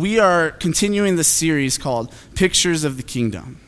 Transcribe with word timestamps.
We 0.00 0.20
are 0.20 0.52
continuing 0.52 1.16
the 1.16 1.24
series 1.24 1.76
called 1.76 2.14
Pictures 2.36 2.84
of 2.84 2.98
the 2.98 3.02
Kingdom, 3.02 3.60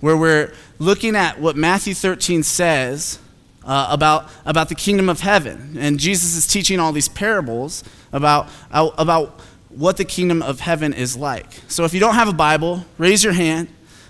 where 0.00 0.18
we're 0.18 0.52
looking 0.78 1.16
at 1.16 1.40
what 1.40 1.56
Matthew 1.56 1.94
13 1.94 2.42
says 2.42 3.18
uh, 3.64 3.88
about, 3.90 4.30
about 4.44 4.68
the 4.68 4.74
kingdom 4.74 5.08
of 5.08 5.20
heaven. 5.20 5.78
And 5.80 5.98
Jesus 5.98 6.36
is 6.36 6.46
teaching 6.46 6.78
all 6.78 6.92
these 6.92 7.08
parables 7.08 7.84
about, 8.12 8.50
uh, 8.70 8.90
about 8.98 9.40
what 9.70 9.96
the 9.96 10.04
kingdom 10.04 10.42
of 10.42 10.60
heaven 10.60 10.92
is 10.92 11.16
like. 11.16 11.46
So 11.68 11.86
if 11.86 11.94
you 11.94 12.00
don't 12.00 12.16
have 12.16 12.28
a 12.28 12.34
Bible, 12.34 12.84
raise 12.98 13.24
your 13.24 13.32
hand. 13.32 13.68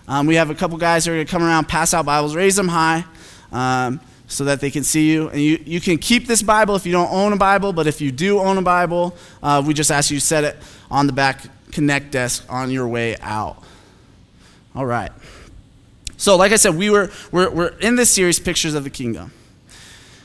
Um, 0.08 0.26
we 0.26 0.34
have 0.34 0.50
a 0.50 0.56
couple 0.56 0.78
guys 0.78 1.04
that 1.04 1.12
are 1.12 1.14
going 1.14 1.26
to 1.26 1.30
come 1.30 1.44
around, 1.44 1.68
pass 1.68 1.94
out 1.94 2.04
Bibles, 2.06 2.34
raise 2.34 2.56
them 2.56 2.66
high. 2.66 3.04
Um, 3.52 4.00
so 4.26 4.44
that 4.44 4.60
they 4.60 4.72
can 4.72 4.82
see 4.82 5.12
you. 5.12 5.28
And 5.28 5.40
you, 5.40 5.62
you 5.64 5.80
can 5.80 5.96
keep 5.96 6.26
this 6.26 6.42
Bible 6.42 6.74
if 6.74 6.84
you 6.84 6.92
don't 6.92 7.10
own 7.12 7.32
a 7.32 7.36
Bible, 7.36 7.72
but 7.72 7.86
if 7.86 8.00
you 8.00 8.10
do 8.10 8.40
own 8.40 8.58
a 8.58 8.62
Bible, 8.62 9.16
uh, 9.44 9.62
we 9.64 9.72
just 9.72 9.92
ask 9.92 10.10
you 10.10 10.18
to 10.18 10.26
set 10.26 10.42
it 10.42 10.56
on 10.90 11.06
the 11.06 11.12
back 11.12 11.44
Connect 11.72 12.10
desk 12.10 12.44
on 12.48 12.70
your 12.70 12.88
way 12.88 13.16
out. 13.20 13.62
All 14.74 14.86
right. 14.86 15.12
So, 16.16 16.36
like 16.36 16.52
I 16.52 16.56
said, 16.56 16.74
we 16.74 16.90
were, 16.90 17.10
we're, 17.30 17.50
we're 17.50 17.68
in 17.78 17.96
this 17.96 18.10
series, 18.10 18.40
Pictures 18.40 18.74
of 18.74 18.84
the 18.84 18.90
Kingdom. 18.90 19.32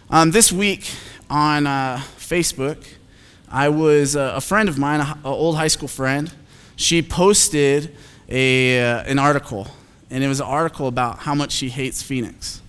Um, 0.09 0.31
this 0.31 0.51
week 0.51 0.91
on 1.29 1.67
uh, 1.67 2.01
Facebook, 2.17 2.83
I 3.49 3.69
was 3.69 4.15
uh, 4.15 4.33
a 4.35 4.41
friend 4.41 4.67
of 4.69 4.79
mine, 4.79 5.01
an 5.01 5.17
old 5.23 5.55
high 5.55 5.67
school 5.67 5.87
friend. 5.87 6.33
She 6.75 7.01
posted 7.01 7.95
a, 8.27 8.79
uh, 8.79 9.03
an 9.03 9.19
article, 9.19 9.67
and 10.09 10.23
it 10.23 10.27
was 10.27 10.39
an 10.39 10.47
article 10.47 10.87
about 10.87 11.19
how 11.19 11.35
much 11.35 11.51
she 11.51 11.69
hates 11.69 12.01
Phoenix. 12.01 12.61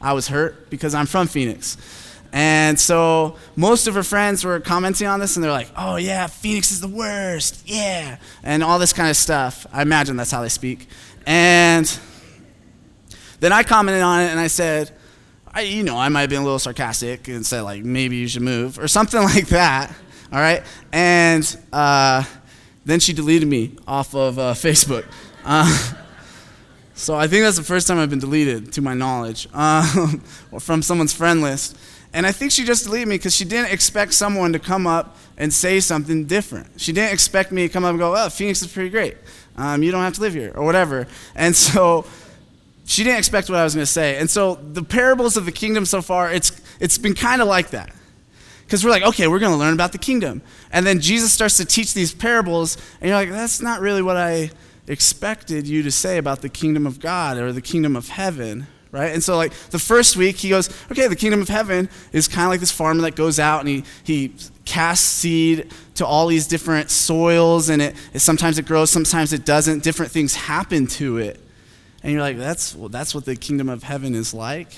I 0.00 0.14
was 0.14 0.28
hurt 0.28 0.70
because 0.70 0.94
I'm 0.94 1.06
from 1.06 1.26
Phoenix. 1.26 1.76
And 2.32 2.78
so 2.78 3.36
most 3.56 3.86
of 3.86 3.94
her 3.94 4.02
friends 4.02 4.44
were 4.44 4.60
commenting 4.60 5.06
on 5.06 5.20
this, 5.20 5.36
and 5.36 5.44
they're 5.44 5.50
like, 5.50 5.70
oh, 5.76 5.96
yeah, 5.96 6.26
Phoenix 6.28 6.70
is 6.70 6.80
the 6.80 6.88
worst. 6.88 7.62
Yeah. 7.68 8.18
And 8.42 8.62
all 8.62 8.78
this 8.78 8.92
kind 8.92 9.10
of 9.10 9.16
stuff. 9.16 9.66
I 9.72 9.82
imagine 9.82 10.16
that's 10.16 10.30
how 10.30 10.42
they 10.42 10.48
speak. 10.48 10.86
And 11.26 11.98
then 13.40 13.52
I 13.52 13.62
commented 13.62 14.02
on 14.02 14.22
it, 14.22 14.26
and 14.26 14.38
I 14.38 14.46
said, 14.46 14.92
I, 15.52 15.62
you 15.62 15.82
know, 15.82 15.96
I 15.96 16.08
might 16.08 16.20
have 16.22 16.30
been 16.30 16.42
a 16.42 16.44
little 16.44 16.60
sarcastic 16.60 17.26
and 17.26 17.44
said, 17.44 17.62
like, 17.62 17.82
maybe 17.82 18.16
you 18.16 18.28
should 18.28 18.42
move, 18.42 18.78
or 18.78 18.86
something 18.88 19.20
like 19.20 19.48
that. 19.48 19.90
All 20.32 20.38
right. 20.38 20.62
And 20.92 21.56
uh, 21.72 22.22
then 22.84 23.00
she 23.00 23.12
deleted 23.12 23.48
me 23.48 23.76
off 23.86 24.14
of 24.14 24.38
uh, 24.38 24.52
Facebook. 24.52 25.04
Uh, 25.44 25.94
so 26.94 27.16
I 27.16 27.26
think 27.26 27.42
that's 27.42 27.56
the 27.56 27.64
first 27.64 27.88
time 27.88 27.98
I've 27.98 28.10
been 28.10 28.20
deleted, 28.20 28.72
to 28.74 28.82
my 28.82 28.94
knowledge, 28.94 29.48
um, 29.52 30.22
or 30.52 30.60
from 30.60 30.82
someone's 30.82 31.12
friend 31.12 31.42
list. 31.42 31.76
And 32.12 32.26
I 32.26 32.32
think 32.32 32.50
she 32.50 32.64
just 32.64 32.84
deleted 32.84 33.08
me 33.08 33.16
because 33.16 33.34
she 33.34 33.44
didn't 33.44 33.72
expect 33.72 34.14
someone 34.14 34.52
to 34.52 34.58
come 34.58 34.86
up 34.86 35.16
and 35.38 35.52
say 35.52 35.80
something 35.80 36.24
different. 36.24 36.80
She 36.80 36.92
didn't 36.92 37.12
expect 37.12 37.52
me 37.52 37.66
to 37.66 37.72
come 37.72 37.84
up 37.84 37.90
and 37.90 37.98
go, 37.98 38.14
oh, 38.16 38.28
Phoenix 38.28 38.62
is 38.62 38.72
pretty 38.72 38.90
great. 38.90 39.16
Um, 39.56 39.82
you 39.82 39.92
don't 39.92 40.02
have 40.02 40.14
to 40.14 40.20
live 40.20 40.34
here, 40.34 40.52
or 40.54 40.64
whatever. 40.64 41.06
And 41.34 41.54
so 41.66 42.04
she 42.84 43.04
didn't 43.04 43.18
expect 43.18 43.48
what 43.48 43.58
I 43.58 43.64
was 43.64 43.74
going 43.74 43.86
to 43.86 43.90
say. 43.90 44.18
And 44.18 44.28
so 44.28 44.56
the 44.56 44.82
parables 44.82 45.36
of 45.36 45.44
the 45.44 45.52
kingdom 45.52 45.84
so 45.84 46.02
far, 46.02 46.32
it's, 46.32 46.60
it's 46.80 46.98
been 46.98 47.14
kind 47.14 47.40
of 47.40 47.48
like 47.48 47.70
that. 47.70 47.94
Because 48.64 48.84
we're 48.84 48.90
like, 48.90 49.02
okay, 49.02 49.26
we're 49.26 49.38
going 49.38 49.52
to 49.52 49.58
learn 49.58 49.74
about 49.74 49.92
the 49.92 49.98
kingdom. 49.98 50.42
And 50.72 50.86
then 50.86 51.00
Jesus 51.00 51.32
starts 51.32 51.56
to 51.56 51.64
teach 51.64 51.94
these 51.94 52.14
parables, 52.14 52.76
and 53.00 53.08
you're 53.08 53.16
like, 53.16 53.30
that's 53.30 53.60
not 53.60 53.80
really 53.80 54.02
what 54.02 54.16
I 54.16 54.50
expected 54.86 55.66
you 55.66 55.82
to 55.82 55.90
say 55.90 56.18
about 56.18 56.40
the 56.40 56.48
kingdom 56.48 56.86
of 56.86 57.00
God 57.00 57.36
or 57.38 57.52
the 57.52 57.62
kingdom 57.62 57.96
of 57.96 58.08
heaven, 58.08 58.66
right? 58.92 59.12
And 59.12 59.22
so, 59.22 59.36
like, 59.36 59.52
the 59.70 59.78
first 59.78 60.16
week, 60.16 60.36
he 60.36 60.48
goes, 60.48 60.68
okay, 60.90 61.06
the 61.06 61.16
kingdom 61.16 61.40
of 61.40 61.48
heaven 61.48 61.88
is 62.12 62.28
kind 62.28 62.46
of 62.46 62.50
like 62.50 62.60
this 62.60 62.72
farmer 62.72 63.02
that 63.02 63.14
goes 63.14 63.38
out 63.38 63.60
and 63.60 63.68
he, 63.68 63.84
he 64.04 64.34
casts 64.64 65.06
seed 65.06 65.72
to 65.94 66.06
all 66.06 66.26
these 66.26 66.46
different 66.46 66.90
soils, 66.90 67.68
and 67.68 67.82
it, 67.82 67.94
it 68.12 68.20
sometimes 68.20 68.58
it 68.58 68.66
grows, 68.66 68.90
sometimes 68.90 69.32
it 69.32 69.44
doesn't. 69.44 69.82
Different 69.82 70.12
things 70.12 70.34
happen 70.34 70.86
to 70.86 71.18
it. 71.18 71.40
And 72.02 72.12
you're 72.12 72.22
like, 72.22 72.38
that's, 72.38 72.74
well, 72.74 72.88
that's 72.88 73.14
what 73.14 73.24
the 73.24 73.36
kingdom 73.36 73.68
of 73.68 73.82
heaven 73.82 74.14
is 74.14 74.32
like. 74.32 74.68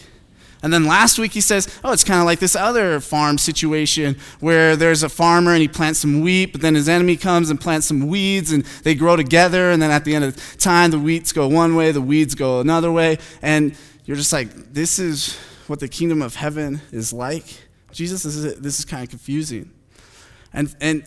And 0.63 0.73
then 0.73 0.85
last 0.85 1.19
week 1.19 1.33
he 1.33 1.41
says, 1.41 1.69
oh, 1.83 1.93
it's 1.93 2.05
kind 2.05 2.21
of 2.21 2.27
like 2.27 2.39
this 2.39 2.55
other 2.55 3.01
farm 3.01 3.37
situation 3.37 4.17
where 4.39 4.77
there's 4.77 5.03
a 5.03 5.09
farmer 5.09 5.53
and 5.53 5.61
he 5.61 5.67
plants 5.67 5.99
some 5.99 6.21
wheat, 6.21 6.53
but 6.53 6.61
then 6.61 6.77
his 6.77 6.89
enemy 6.89 7.17
comes 7.17 7.51
and 7.51 7.61
plants 7.61 7.89
some 7.89 8.07
weeds 8.07 8.53
and 8.53 8.65
they 8.85 8.95
grow 8.95 9.17
together. 9.17 9.73
And 9.73 9.83
then 9.83 9.91
at 9.91 10.05
the 10.05 10.15
end 10.15 10.25
of 10.25 10.37
the 10.37 10.59
time, 10.59 10.93
the 10.93 11.01
wheats 11.01 11.33
go 11.33 11.49
one 11.49 11.75
way, 11.75 11.91
the 11.91 12.01
weeds 12.01 12.37
go 12.37 12.61
another 12.61 12.93
way. 12.93 13.19
And 13.43 13.77
you're 14.05 14.17
just 14.17 14.33
like, 14.33 14.73
this 14.73 14.99
is 14.99 15.37
what 15.67 15.81
the 15.81 15.89
kingdom 15.89 16.23
of 16.23 16.35
heaven 16.35 16.81
is 16.91 17.13
like. 17.13 17.45
Jesus, 17.93 18.23
this 18.23 18.37
is, 18.37 18.57
this 18.57 18.79
is 18.79 18.85
kind 18.85 19.03
of 19.03 19.11
confusing. 19.11 19.71
And, 20.53 20.75
and 20.81 21.05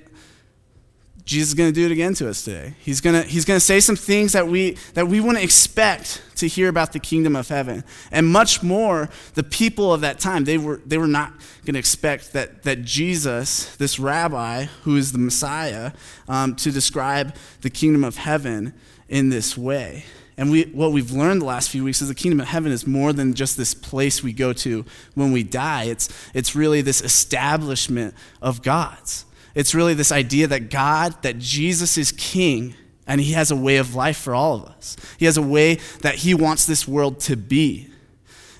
Jesus 1.25 1.49
is 1.49 1.53
going 1.55 1.73
to 1.73 1.73
do 1.73 1.85
it 1.85 1.91
again 1.91 2.13
to 2.15 2.29
us 2.29 2.43
today. 2.43 2.75
He's 2.79 3.01
going 3.01 3.21
to, 3.21 3.27
he's 3.27 3.45
going 3.45 3.57
to 3.57 3.65
say 3.65 3.79
some 3.79 3.95
things 3.95 4.33
that 4.33 4.47
we, 4.47 4.77
that 4.93 5.07
we 5.07 5.19
wouldn't 5.19 5.43
expect 5.43 6.21
to 6.35 6.47
hear 6.47 6.69
about 6.69 6.93
the 6.93 6.99
kingdom 6.99 7.35
of 7.35 7.47
heaven. 7.47 7.83
And 8.11 8.27
much 8.27 8.61
more, 8.61 9.09
the 9.33 9.43
people 9.43 9.91
of 9.91 10.01
that 10.01 10.19
time, 10.19 10.43
they 10.43 10.59
were, 10.59 10.81
they 10.85 10.99
were 10.99 11.07
not 11.07 11.31
going 11.65 11.73
to 11.73 11.79
expect 11.79 12.33
that, 12.33 12.61
that 12.63 12.83
Jesus, 12.83 13.75
this 13.77 13.99
rabbi 13.99 14.65
who 14.83 14.97
is 14.97 15.11
the 15.11 15.17
Messiah, 15.17 15.93
um, 16.27 16.55
to 16.57 16.71
describe 16.71 17.35
the 17.61 17.71
kingdom 17.71 18.03
of 18.03 18.17
heaven 18.17 18.73
in 19.09 19.29
this 19.29 19.57
way. 19.57 20.05
And 20.37 20.51
we, 20.51 20.63
what 20.63 20.91
we've 20.91 21.11
learned 21.11 21.41
the 21.41 21.45
last 21.45 21.69
few 21.69 21.83
weeks 21.83 22.01
is 22.01 22.09
the 22.09 22.15
kingdom 22.15 22.41
of 22.41 22.47
heaven 22.47 22.71
is 22.71 22.85
more 22.85 23.13
than 23.13 23.33
just 23.33 23.55
this 23.55 23.73
place 23.73 24.21
we 24.21 24.33
go 24.33 24.51
to 24.53 24.85
when 25.13 25.31
we 25.31 25.43
die. 25.43 25.85
It's, 25.85 26.09
it's 26.33 26.55
really 26.55 26.81
this 26.81 27.01
establishment 27.01 28.13
of 28.41 28.61
God's. 28.61 29.25
It's 29.53 29.73
really 29.73 29.93
this 29.93 30.11
idea 30.11 30.47
that 30.47 30.69
God, 30.69 31.21
that 31.23 31.39
Jesus 31.39 31.97
is 31.97 32.11
king, 32.11 32.75
and 33.07 33.21
he 33.21 33.31
has 33.31 33.49
a 33.51 33.55
way 33.55 33.77
of 33.77 33.95
life 33.95 34.17
for 34.17 34.35
all 34.35 34.55
of 34.55 34.65
us. 34.65 34.97
He 35.17 35.25
has 35.25 35.37
a 35.37 35.41
way 35.41 35.75
that 36.01 36.15
he 36.15 36.33
wants 36.33 36.65
this 36.65 36.85
world 36.87 37.21
to 37.21 37.37
be. 37.37 37.89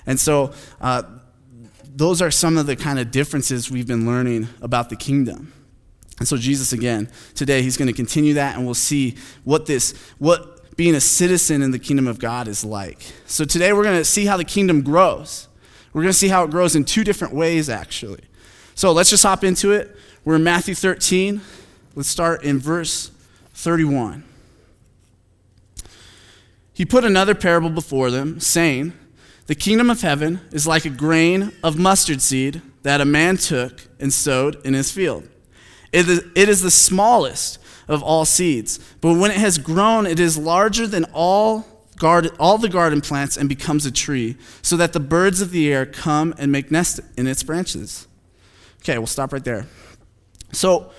And 0.06 0.18
so, 0.18 0.54
uh, 0.80 1.02
those 1.84 2.22
are 2.22 2.30
some 2.30 2.56
of 2.56 2.66
the 2.66 2.76
kind 2.76 2.98
of 2.98 3.10
differences 3.10 3.70
we've 3.70 3.86
been 3.86 4.06
learning 4.06 4.48
about 4.60 4.88
the 4.88 4.96
kingdom. 4.96 5.52
And 6.18 6.26
so, 6.26 6.36
Jesus, 6.36 6.72
again, 6.72 7.10
today, 7.34 7.60
he's 7.62 7.76
going 7.76 7.88
to 7.88 7.94
continue 7.94 8.34
that, 8.34 8.56
and 8.56 8.64
we'll 8.64 8.74
see 8.74 9.16
what 9.44 9.66
this, 9.66 9.92
what 10.18 10.55
being 10.76 10.94
a 10.94 11.00
citizen 11.00 11.62
in 11.62 11.70
the 11.70 11.78
kingdom 11.78 12.06
of 12.06 12.18
God 12.18 12.48
is 12.48 12.64
like. 12.64 13.00
So 13.26 13.44
today 13.44 13.72
we're 13.72 13.82
going 13.82 13.98
to 13.98 14.04
see 14.04 14.26
how 14.26 14.36
the 14.36 14.44
kingdom 14.44 14.82
grows. 14.82 15.48
We're 15.92 16.02
going 16.02 16.12
to 16.12 16.18
see 16.18 16.28
how 16.28 16.44
it 16.44 16.50
grows 16.50 16.76
in 16.76 16.84
two 16.84 17.02
different 17.02 17.34
ways, 17.34 17.70
actually. 17.70 18.20
So 18.74 18.92
let's 18.92 19.08
just 19.08 19.22
hop 19.22 19.42
into 19.42 19.72
it. 19.72 19.96
We're 20.24 20.36
in 20.36 20.44
Matthew 20.44 20.74
13. 20.74 21.40
Let's 21.94 22.10
start 22.10 22.44
in 22.44 22.58
verse 22.58 23.10
31. 23.54 24.22
He 26.74 26.84
put 26.84 27.04
another 27.04 27.34
parable 27.34 27.70
before 27.70 28.10
them, 28.10 28.38
saying, 28.38 28.92
The 29.46 29.54
kingdom 29.54 29.88
of 29.88 30.02
heaven 30.02 30.40
is 30.52 30.66
like 30.66 30.84
a 30.84 30.90
grain 30.90 31.52
of 31.64 31.78
mustard 31.78 32.20
seed 32.20 32.60
that 32.82 33.00
a 33.00 33.06
man 33.06 33.38
took 33.38 33.88
and 33.98 34.12
sowed 34.12 34.62
in 34.66 34.74
his 34.74 34.92
field. 34.92 35.26
It 35.90 36.06
is, 36.06 36.18
it 36.34 36.50
is 36.50 36.60
the 36.60 36.70
smallest 36.70 37.58
of 37.88 38.02
all 38.02 38.24
seeds. 38.24 38.78
But 39.00 39.14
when 39.14 39.30
it 39.30 39.36
has 39.36 39.58
grown, 39.58 40.06
it 40.06 40.20
is 40.20 40.36
larger 40.36 40.86
than 40.86 41.04
all, 41.12 41.66
garden, 41.96 42.32
all 42.38 42.58
the 42.58 42.68
garden 42.68 43.00
plants 43.00 43.36
and 43.36 43.48
becomes 43.48 43.86
a 43.86 43.90
tree, 43.90 44.36
so 44.62 44.76
that 44.76 44.92
the 44.92 45.00
birds 45.00 45.40
of 45.40 45.50
the 45.50 45.72
air 45.72 45.86
come 45.86 46.34
and 46.38 46.50
make 46.50 46.70
nests 46.70 47.00
in 47.16 47.26
its 47.26 47.42
branches. 47.42 48.06
Okay, 48.82 48.98
we'll 48.98 49.06
stop 49.06 49.32
right 49.32 49.44
there. 49.44 49.66
So, 50.52 50.90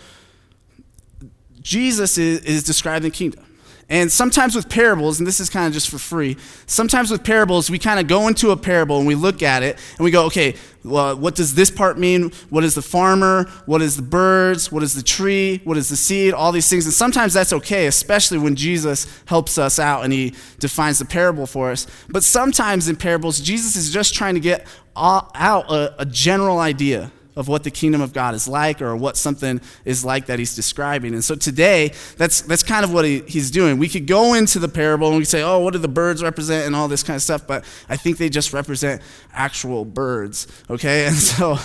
Jesus 1.62 2.18
is, 2.18 2.42
is 2.42 2.64
describing 2.64 3.09
the 3.09 3.16
kingdom. 3.16 3.47
And 3.90 4.12
sometimes 4.12 4.53
with 4.53 4.68
parables, 4.68 5.20
and 5.20 5.25
this 5.25 5.40
is 5.40 5.50
kind 5.50 5.66
of 5.66 5.72
just 5.72 5.90
for 5.90 5.98
free, 5.98 6.36
sometimes 6.66 7.09
with 7.09 7.24
parables, 7.24 7.70
we 7.70 7.80
kind 7.80 8.02
of 8.02 8.08
go 8.08 8.28
into 8.28 8.52
a 8.52 8.58
parable 8.58 8.98
and 8.98 9.08
we 9.08 9.16
look 9.16 9.42
at 9.42 9.64
it 9.64 9.78
and 9.98 10.03
we 10.03 10.12
go, 10.12 10.25
okay, 10.25 10.56
well, 10.84 11.16
what 11.16 11.36
does 11.36 11.56
this 11.56 11.72
part 11.72 11.97
mean? 11.97 12.31
What 12.50 12.66
is 12.66 12.76
the 12.76 12.81
farmer? 12.81 13.46
What 13.66 13.81
is 13.81 13.96
the 13.96 14.02
birds? 14.02 14.72
What 14.74 14.84
is 14.84 14.94
the 14.94 15.02
tree? 15.02 15.62
What 15.64 15.78
is 15.78 15.88
the 15.88 15.96
seed? 15.96 16.34
All 16.34 16.52
these 16.52 16.70
things. 16.70 16.86
And 16.86 16.94
sometimes 16.94 17.34
that's 17.34 17.53
okay, 17.53 17.88
especially 17.88 18.40
when 18.40 18.58
Jesus 18.58 19.08
helps 19.26 19.58
us 19.58 19.79
out 19.79 20.03
and 20.03 20.11
he 20.11 20.34
defines 20.59 21.00
the 21.00 21.06
parable 21.06 21.47
for 21.47 21.72
us. 21.72 21.88
But 22.09 22.23
sometimes 22.23 22.90
in 22.90 22.97
parables, 22.97 23.40
Jesus 23.40 23.78
is 23.78 23.91
just 23.91 24.14
trying 24.14 24.34
to 24.34 24.41
get 24.41 24.67
out 24.97 25.72
a, 25.72 26.02
a 26.02 26.06
general 26.06 26.59
idea 26.59 27.11
of 27.37 27.47
what 27.47 27.63
the 27.63 27.72
kingdom 27.72 28.01
of 28.01 28.11
God 28.11 28.34
is 28.34 28.47
like 28.47 28.81
or 28.81 28.95
what 28.95 29.16
something 29.16 29.61
is 29.85 30.03
like 30.03 30.25
that 30.25 30.39
he's 30.39 30.55
describing. 30.55 31.13
And 31.13 31.23
so 31.23 31.35
today, 31.35 31.93
that's, 32.17 32.41
that's 32.41 32.63
kind 32.63 32.84
of 32.84 32.91
what 32.91 33.05
he, 33.05 33.19
he's 33.22 33.51
doing. 33.51 33.78
We 33.78 33.87
could 33.87 34.07
go 34.07 34.34
into 34.34 34.57
the 34.57 34.67
parable 34.67 35.09
and 35.09 35.17
we 35.17 35.23
say, 35.23 35.43
oh, 35.43 35.59
what 35.59 35.73
do 35.73 35.79
the 35.79 35.87
birds 35.87 36.23
represent 36.23 36.66
and 36.66 36.75
all 36.75 36.87
this 36.87 37.03
kind 37.03 37.16
of 37.16 37.22
stuff, 37.22 37.45
but 37.45 37.63
I 37.87 37.95
think 37.95 38.17
they 38.17 38.28
just 38.28 38.53
represent 38.53 39.03
actual 39.31 39.85
birds, 39.85 40.47
okay? 40.67 41.05
And 41.05 41.16
so, 41.16 41.59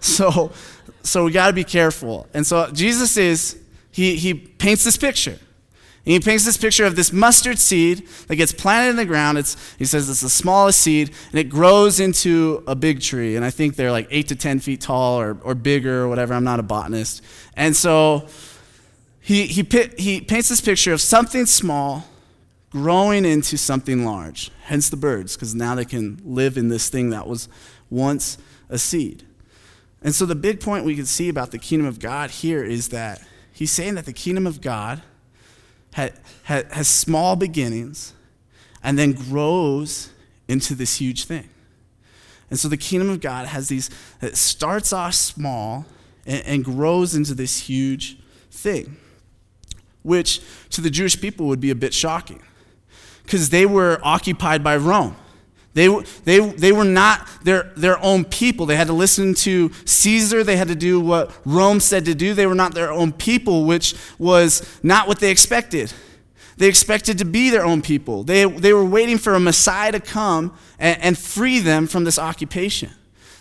so, 0.00 0.52
so 1.02 1.24
we 1.24 1.32
got 1.32 1.46
to 1.46 1.52
be 1.54 1.64
careful. 1.64 2.26
And 2.34 2.46
so 2.46 2.70
Jesus 2.72 3.16
is, 3.16 3.58
he, 3.90 4.16
he 4.16 4.34
paints 4.34 4.84
this 4.84 4.98
picture. 4.98 5.38
And 6.06 6.12
he 6.12 6.20
paints 6.20 6.44
this 6.44 6.56
picture 6.56 6.84
of 6.84 6.94
this 6.94 7.12
mustard 7.12 7.58
seed 7.58 8.06
that 8.28 8.36
gets 8.36 8.52
planted 8.52 8.90
in 8.90 8.96
the 8.96 9.04
ground. 9.04 9.38
It's, 9.38 9.56
he 9.76 9.84
says 9.84 10.08
it's 10.08 10.20
the 10.20 10.30
smallest 10.30 10.80
seed, 10.80 11.12
and 11.32 11.40
it 11.40 11.48
grows 11.48 11.98
into 11.98 12.62
a 12.68 12.76
big 12.76 13.00
tree. 13.00 13.34
And 13.34 13.44
I 13.44 13.50
think 13.50 13.74
they're 13.74 13.90
like 13.90 14.06
8 14.08 14.28
to 14.28 14.36
10 14.36 14.60
feet 14.60 14.80
tall 14.80 15.20
or, 15.20 15.36
or 15.42 15.56
bigger 15.56 16.02
or 16.04 16.08
whatever. 16.08 16.32
I'm 16.32 16.44
not 16.44 16.60
a 16.60 16.62
botanist. 16.62 17.24
And 17.56 17.74
so 17.74 18.28
he, 19.20 19.46
he, 19.46 19.66
he 19.98 20.20
paints 20.20 20.48
this 20.48 20.60
picture 20.60 20.92
of 20.92 21.00
something 21.00 21.44
small 21.44 22.04
growing 22.70 23.24
into 23.24 23.56
something 23.56 24.04
large, 24.04 24.52
hence 24.62 24.88
the 24.88 24.96
birds, 24.96 25.34
because 25.34 25.56
now 25.56 25.74
they 25.74 25.84
can 25.84 26.20
live 26.24 26.56
in 26.56 26.68
this 26.68 26.88
thing 26.88 27.10
that 27.10 27.26
was 27.26 27.48
once 27.90 28.38
a 28.68 28.78
seed. 28.78 29.26
And 30.02 30.14
so, 30.14 30.24
the 30.26 30.36
big 30.36 30.60
point 30.60 30.84
we 30.84 30.94
can 30.94 31.06
see 31.06 31.28
about 31.28 31.50
the 31.50 31.58
kingdom 31.58 31.86
of 31.86 31.98
God 31.98 32.30
here 32.30 32.62
is 32.62 32.90
that 32.90 33.26
he's 33.52 33.72
saying 33.72 33.96
that 33.96 34.04
the 34.04 34.12
kingdom 34.12 34.46
of 34.46 34.60
God 34.60 35.02
ha, 35.96 36.10
ha, 36.44 36.62
has 36.70 36.86
small 36.86 37.34
beginnings 37.34 38.12
and 38.82 38.98
then 38.98 39.12
grows 39.12 40.10
into 40.46 40.74
this 40.74 41.00
huge 41.00 41.24
thing. 41.24 41.48
And 42.48 42.58
so, 42.58 42.68
the 42.68 42.76
kingdom 42.76 43.10
of 43.10 43.20
God 43.20 43.46
has 43.48 43.68
these, 43.68 43.90
it 44.22 44.36
starts 44.36 44.92
off 44.92 45.14
small 45.14 45.84
and, 46.24 46.44
and 46.46 46.64
grows 46.64 47.14
into 47.14 47.34
this 47.34 47.62
huge 47.62 48.18
thing, 48.52 48.96
which 50.02 50.40
to 50.70 50.80
the 50.80 50.90
Jewish 50.90 51.20
people 51.20 51.46
would 51.46 51.60
be 51.60 51.70
a 51.70 51.74
bit 51.74 51.92
shocking 51.92 52.40
because 53.24 53.50
they 53.50 53.66
were 53.66 53.98
occupied 54.04 54.62
by 54.62 54.76
Rome. 54.76 55.16
They, 55.76 55.88
they, 56.24 56.38
they 56.38 56.72
were 56.72 56.84
not 56.84 57.28
their, 57.44 57.64
their 57.76 58.02
own 58.02 58.24
people. 58.24 58.64
They 58.64 58.76
had 58.76 58.86
to 58.86 58.94
listen 58.94 59.34
to 59.34 59.70
Caesar. 59.84 60.42
They 60.42 60.56
had 60.56 60.68
to 60.68 60.74
do 60.74 60.98
what 61.02 61.30
Rome 61.44 61.80
said 61.80 62.06
to 62.06 62.14
do. 62.14 62.32
They 62.32 62.46
were 62.46 62.54
not 62.54 62.72
their 62.72 62.90
own 62.90 63.12
people, 63.12 63.66
which 63.66 63.94
was 64.18 64.66
not 64.82 65.06
what 65.06 65.20
they 65.20 65.30
expected. 65.30 65.92
They 66.56 66.66
expected 66.66 67.18
to 67.18 67.26
be 67.26 67.50
their 67.50 67.62
own 67.62 67.82
people. 67.82 68.24
They, 68.24 68.46
they 68.46 68.72
were 68.72 68.86
waiting 68.86 69.18
for 69.18 69.34
a 69.34 69.38
Messiah 69.38 69.92
to 69.92 70.00
come 70.00 70.56
and, 70.78 70.98
and 71.02 71.18
free 71.18 71.58
them 71.58 71.86
from 71.86 72.04
this 72.04 72.18
occupation. 72.18 72.90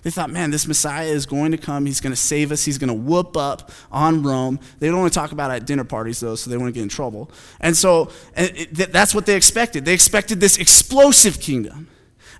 They 0.04 0.12
thought, 0.12 0.30
man, 0.30 0.52
this 0.52 0.68
Messiah 0.68 1.08
is 1.08 1.26
going 1.26 1.52
to 1.54 1.58
come. 1.58 1.86
He's 1.86 2.02
going 2.02 2.12
to 2.12 2.18
save 2.18 2.52
us. 2.52 2.66
He's 2.66 2.78
going 2.78 2.90
to 2.90 2.94
whoop 2.94 3.38
up 3.38 3.72
on 3.94 4.24
Rome. 4.24 4.60
They 4.80 4.90
don't 4.90 5.00
want 5.00 5.14
to 5.14 5.18
talk 5.18 5.32
about 5.32 5.52
it 5.52 5.54
at 5.54 5.66
dinner 5.66 5.86
parties, 5.86 6.20
though, 6.20 6.36
so 6.36 6.50
they 6.50 6.58
won't 6.58 6.74
get 6.74 6.84
in 6.84 6.90
trouble. 6.90 7.32
And 7.62 7.78
so 7.78 8.12
and 8.36 8.52
it, 8.54 8.92
that's 8.92 9.16
what 9.16 9.26
they 9.26 9.38
expected. 9.38 9.86
They 9.86 9.94
expected 9.94 10.42
this 10.42 10.58
explosive 10.58 11.40
kingdom. 11.40 11.88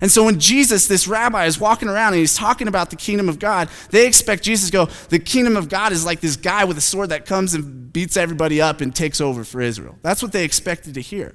And 0.00 0.10
so 0.10 0.24
when 0.24 0.38
Jesus, 0.38 0.86
this 0.86 1.08
rabbi, 1.08 1.46
is 1.46 1.58
walking 1.58 1.88
around 1.88 2.12
and 2.12 2.20
he's 2.20 2.36
talking 2.36 2.68
about 2.68 2.90
the 2.90 2.96
kingdom 2.96 3.28
of 3.28 3.38
God, 3.38 3.68
they 3.90 4.06
expect 4.06 4.42
Jesus 4.42 4.70
to 4.70 4.72
go, 4.72 4.86
the 5.08 5.18
kingdom 5.18 5.56
of 5.56 5.68
God 5.68 5.92
is 5.92 6.04
like 6.04 6.20
this 6.20 6.36
guy 6.36 6.64
with 6.64 6.76
a 6.76 6.82
sword 6.82 7.08
that 7.08 7.24
comes 7.24 7.54
and 7.54 7.92
beats 7.92 8.16
everybody 8.16 8.60
up 8.60 8.80
and 8.80 8.94
takes 8.94 9.20
over 9.20 9.42
for 9.42 9.60
Israel. 9.60 9.98
That's 10.02 10.22
what 10.22 10.32
they 10.32 10.44
expected 10.44 10.94
to 10.94 11.00
hear. 11.00 11.34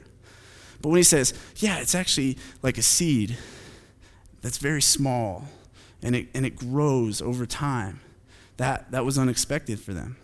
But 0.82 0.90
when 0.90 0.98
he 0.98 1.04
says, 1.04 1.34
yeah, 1.58 1.80
it's 1.80 1.96
actually 1.96 2.38
like 2.62 2.78
a 2.78 2.84
seed 2.84 3.38
that's 4.42 4.58
very 4.58 4.82
small 4.82 5.46
and 6.04 6.16
it, 6.16 6.28
and 6.34 6.46
it 6.46 6.56
grows 6.56 7.22
over 7.22 7.46
time. 7.46 8.02
That, 8.58 8.92
that 8.92 9.06
was 9.06 9.18
unexpected 9.18 9.80
for 9.80 9.94
them. 9.94 10.18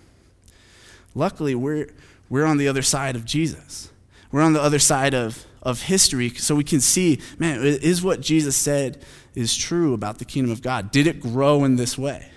Luckily, 1.15 1.55
we're, 1.55 1.89
we're 2.29 2.45
on 2.45 2.57
the 2.57 2.67
other 2.67 2.83
side 2.83 3.15
of 3.15 3.25
Jesus. 3.25 3.89
We're 4.31 4.41
on 4.41 4.53
the 4.53 4.61
other 4.61 4.79
side 4.79 5.13
of, 5.13 5.45
of 5.67 5.81
history, 5.81 6.29
so 6.29 6.55
we 6.55 6.63
can 6.63 6.79
see, 6.79 7.19
man, 7.37 7.59
is 7.61 8.01
what 8.01 8.21
Jesus 8.21 8.55
said 8.55 9.03
is 9.35 9.53
true 9.53 9.93
about 9.93 10.17
the 10.17 10.23
kingdom 10.23 10.49
of 10.49 10.61
God? 10.61 10.91
Did 10.91 11.07
it 11.07 11.19
grow 11.19 11.65
in 11.65 11.75
this 11.75 11.97
way? 11.97 12.31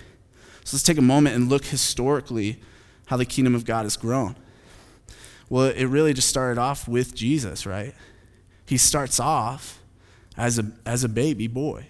So 0.65 0.75
let's 0.75 0.83
take 0.83 0.99
a 0.99 1.03
moment 1.03 1.37
and 1.37 1.49
look 1.49 1.65
historically 1.65 2.61
how 3.07 3.17
the 3.17 3.25
kingdom 3.25 3.55
of 3.55 3.65
God 3.65 3.85
has 3.85 3.97
grown. 3.97 4.35
Well, 5.49 5.67
it 5.67 5.85
really 5.85 6.13
just 6.13 6.29
started 6.29 6.61
off 6.61 6.89
with 6.89 7.15
Jesus, 7.15 7.67
right? 7.67 7.95
He 8.67 8.77
starts 8.77 9.21
off 9.21 9.81
as 10.37 10.59
a, 10.59 10.73
as 10.85 11.05
a 11.05 11.09
baby 11.09 11.47
boy. 11.47 11.87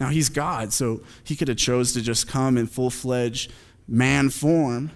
Now 0.00 0.08
he's 0.08 0.28
God, 0.28 0.72
so 0.72 1.02
he 1.22 1.36
could 1.36 1.46
have 1.46 1.56
chose 1.56 1.92
to 1.92 2.02
just 2.02 2.26
come 2.26 2.58
in 2.58 2.66
full-fledged 2.66 3.52
man 3.86 4.28
form, 4.28 4.90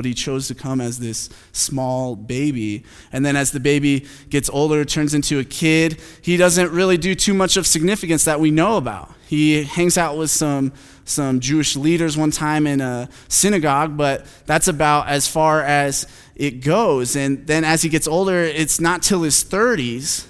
but 0.00 0.06
he 0.06 0.14
chose 0.14 0.48
to 0.48 0.54
come 0.54 0.80
as 0.80 0.98
this 0.98 1.28
small 1.52 2.16
baby. 2.16 2.84
And 3.12 3.22
then 3.22 3.36
as 3.36 3.52
the 3.52 3.60
baby 3.60 4.06
gets 4.30 4.48
older, 4.48 4.82
turns 4.82 5.12
into 5.12 5.38
a 5.38 5.44
kid, 5.44 6.00
he 6.22 6.38
doesn't 6.38 6.72
really 6.72 6.96
do 6.96 7.14
too 7.14 7.34
much 7.34 7.58
of 7.58 7.66
significance 7.66 8.24
that 8.24 8.40
we 8.40 8.50
know 8.50 8.78
about. 8.78 9.12
He 9.26 9.62
hangs 9.62 9.98
out 9.98 10.16
with 10.16 10.30
some 10.30 10.72
some 11.04 11.38
Jewish 11.38 11.76
leaders 11.76 12.16
one 12.16 12.30
time 12.30 12.66
in 12.66 12.80
a 12.80 13.10
synagogue, 13.28 13.98
but 13.98 14.24
that's 14.46 14.68
about 14.68 15.08
as 15.08 15.28
far 15.28 15.62
as 15.62 16.06
it 16.34 16.62
goes. 16.62 17.14
And 17.14 17.46
then 17.46 17.62
as 17.62 17.82
he 17.82 17.90
gets 17.90 18.08
older, 18.08 18.40
it's 18.42 18.80
not 18.80 19.02
till 19.02 19.20
his 19.22 19.44
30s 19.44 20.26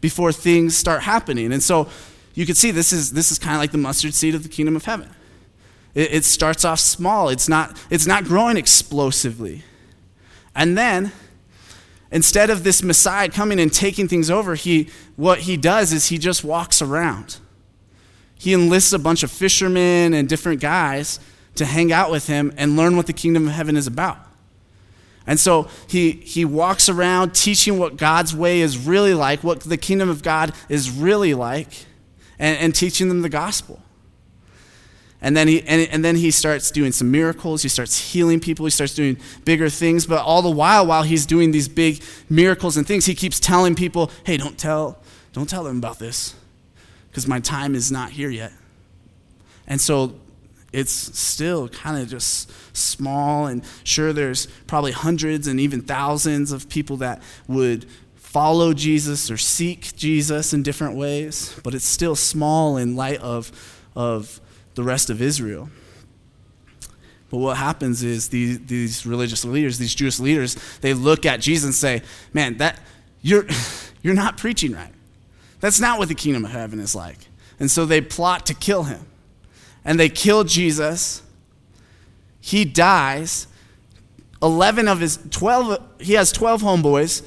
before 0.00 0.32
things 0.32 0.74
start 0.74 1.02
happening. 1.02 1.52
And 1.52 1.62
so 1.62 1.90
you 2.32 2.46
can 2.46 2.54
see 2.54 2.70
this 2.70 2.90
is, 2.90 3.12
this 3.12 3.30
is 3.30 3.38
kind 3.38 3.54
of 3.54 3.60
like 3.60 3.72
the 3.72 3.76
mustard 3.76 4.14
seed 4.14 4.34
of 4.34 4.44
the 4.44 4.48
kingdom 4.48 4.76
of 4.76 4.86
heaven. 4.86 5.10
It, 5.94 6.12
it 6.12 6.24
starts 6.24 6.64
off 6.64 6.78
small, 6.78 7.28
it's 7.28 7.48
not, 7.48 7.76
it's 7.90 8.06
not 8.06 8.24
growing 8.24 8.56
explosively. 8.56 9.64
And 10.54 10.76
then, 10.76 11.12
instead 12.10 12.50
of 12.50 12.64
this 12.64 12.82
Messiah 12.82 13.28
coming 13.28 13.60
and 13.60 13.72
taking 13.72 14.08
things 14.08 14.30
over, 14.30 14.54
he, 14.54 14.88
what 15.16 15.40
he 15.40 15.56
does 15.56 15.92
is 15.92 16.08
he 16.08 16.18
just 16.18 16.44
walks 16.44 16.82
around. 16.82 17.38
He 18.34 18.54
enlists 18.54 18.92
a 18.92 18.98
bunch 18.98 19.22
of 19.22 19.30
fishermen 19.30 20.14
and 20.14 20.28
different 20.28 20.60
guys 20.60 21.20
to 21.56 21.64
hang 21.64 21.92
out 21.92 22.10
with 22.10 22.26
him 22.26 22.52
and 22.56 22.76
learn 22.76 22.96
what 22.96 23.06
the 23.06 23.12
kingdom 23.12 23.48
of 23.48 23.52
heaven 23.52 23.76
is 23.76 23.86
about. 23.86 24.18
And 25.26 25.38
so 25.38 25.68
he, 25.86 26.12
he 26.12 26.44
walks 26.44 26.88
around 26.88 27.34
teaching 27.34 27.78
what 27.78 27.96
God's 27.96 28.34
way 28.34 28.62
is 28.62 28.78
really 28.78 29.14
like, 29.14 29.44
what 29.44 29.60
the 29.60 29.76
kingdom 29.76 30.08
of 30.08 30.22
God 30.22 30.52
is 30.68 30.90
really 30.90 31.34
like 31.34 31.86
and, 32.38 32.56
and 32.58 32.74
teaching 32.74 33.08
them 33.08 33.22
the 33.22 33.28
gospel. 33.28 33.82
And 35.22 35.36
then, 35.36 35.48
he, 35.48 35.62
and, 35.62 35.86
and 35.90 36.04
then 36.04 36.16
he 36.16 36.30
starts 36.30 36.70
doing 36.70 36.92
some 36.92 37.10
miracles. 37.10 37.62
He 37.62 37.68
starts 37.68 38.12
healing 38.12 38.40
people. 38.40 38.64
He 38.64 38.70
starts 38.70 38.94
doing 38.94 39.18
bigger 39.44 39.68
things. 39.68 40.06
But 40.06 40.24
all 40.24 40.40
the 40.40 40.50
while, 40.50 40.86
while 40.86 41.02
he's 41.02 41.26
doing 41.26 41.50
these 41.50 41.68
big 41.68 42.02
miracles 42.28 42.76
and 42.76 42.86
things, 42.86 43.04
he 43.06 43.14
keeps 43.14 43.38
telling 43.38 43.74
people, 43.74 44.10
hey, 44.24 44.36
don't 44.36 44.56
tell, 44.56 44.98
don't 45.32 45.48
tell 45.48 45.64
them 45.64 45.78
about 45.78 45.98
this 45.98 46.34
because 47.10 47.26
my 47.26 47.40
time 47.40 47.74
is 47.74 47.92
not 47.92 48.12
here 48.12 48.30
yet. 48.30 48.52
And 49.66 49.80
so 49.80 50.14
it's 50.72 50.92
still 50.92 51.68
kind 51.68 52.00
of 52.00 52.08
just 52.08 52.50
small. 52.74 53.46
And 53.46 53.62
sure, 53.84 54.12
there's 54.12 54.46
probably 54.66 54.92
hundreds 54.92 55.46
and 55.46 55.60
even 55.60 55.82
thousands 55.82 56.50
of 56.52 56.68
people 56.68 56.96
that 56.98 57.22
would 57.46 57.86
follow 58.14 58.72
Jesus 58.72 59.30
or 59.30 59.36
seek 59.36 59.96
Jesus 59.96 60.52
in 60.52 60.62
different 60.62 60.96
ways, 60.96 61.58
but 61.64 61.74
it's 61.74 61.84
still 61.84 62.14
small 62.14 62.76
in 62.76 62.94
light 62.94 63.20
of, 63.20 63.50
of 63.96 64.40
the 64.80 64.86
rest 64.86 65.10
of 65.10 65.20
Israel. 65.20 65.68
But 67.28 67.36
what 67.36 67.58
happens 67.58 68.02
is 68.02 68.30
these, 68.30 68.58
these 68.66 69.04
religious 69.04 69.44
leaders, 69.44 69.78
these 69.78 69.94
Jewish 69.94 70.18
leaders, 70.18 70.56
they 70.80 70.94
look 70.94 71.26
at 71.26 71.40
Jesus 71.40 71.64
and 71.66 71.74
say, 71.74 72.02
Man, 72.32 72.56
that 72.56 72.80
you're 73.20 73.46
you're 74.02 74.14
not 74.14 74.38
preaching 74.38 74.72
right. 74.72 74.92
That's 75.60 75.78
not 75.78 75.98
what 75.98 76.08
the 76.08 76.14
kingdom 76.14 76.46
of 76.46 76.50
heaven 76.50 76.80
is 76.80 76.94
like. 76.94 77.18
And 77.58 77.70
so 77.70 77.84
they 77.84 78.00
plot 78.00 78.46
to 78.46 78.54
kill 78.54 78.84
him. 78.84 79.04
And 79.84 80.00
they 80.00 80.08
kill 80.08 80.44
Jesus. 80.44 81.22
He 82.40 82.64
dies. 82.64 83.46
11 84.42 84.88
of 84.88 85.00
his 85.00 85.18
12 85.30 86.00
he 86.00 86.14
has 86.14 86.32
12 86.32 86.62
homeboys 86.62 87.22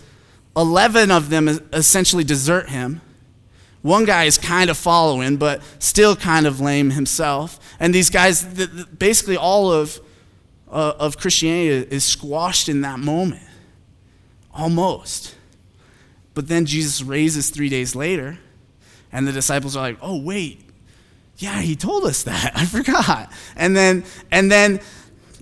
11 0.57 1.11
of 1.11 1.29
them 1.29 1.47
essentially 1.71 2.23
desert 2.23 2.69
him. 2.69 3.01
One 3.83 4.05
guy 4.05 4.23
is 4.23 4.37
kind 4.37 4.69
of 4.69 4.77
following, 4.77 5.35
but 5.35 5.61
still 5.77 6.15
kind 6.15 6.47
of 6.47 6.61
lame 6.61 6.91
himself. 6.91 7.59
And 7.81 7.93
these 7.93 8.09
guys, 8.09 8.43
basically 8.43 9.35
all 9.35 9.71
of, 9.71 9.99
uh, 10.71 10.93
of 10.97 11.17
Christianity 11.17 11.93
is 11.93 12.05
squashed 12.05 12.69
in 12.69 12.79
that 12.81 12.99
moment. 12.99 13.43
Almost. 14.53 15.35
But 16.33 16.47
then 16.47 16.65
Jesus 16.65 17.03
raises 17.03 17.49
three 17.49 17.67
days 17.67 17.93
later, 17.93 18.39
and 19.11 19.27
the 19.27 19.33
disciples 19.33 19.75
are 19.75 19.81
like, 19.81 19.97
oh, 20.01 20.17
wait, 20.17 20.61
yeah, 21.37 21.61
he 21.61 21.75
told 21.75 22.05
us 22.05 22.23
that. 22.23 22.51
I 22.55 22.65
forgot. 22.65 23.31
And 23.57 23.75
then, 23.75 24.05
and 24.31 24.49
then 24.49 24.79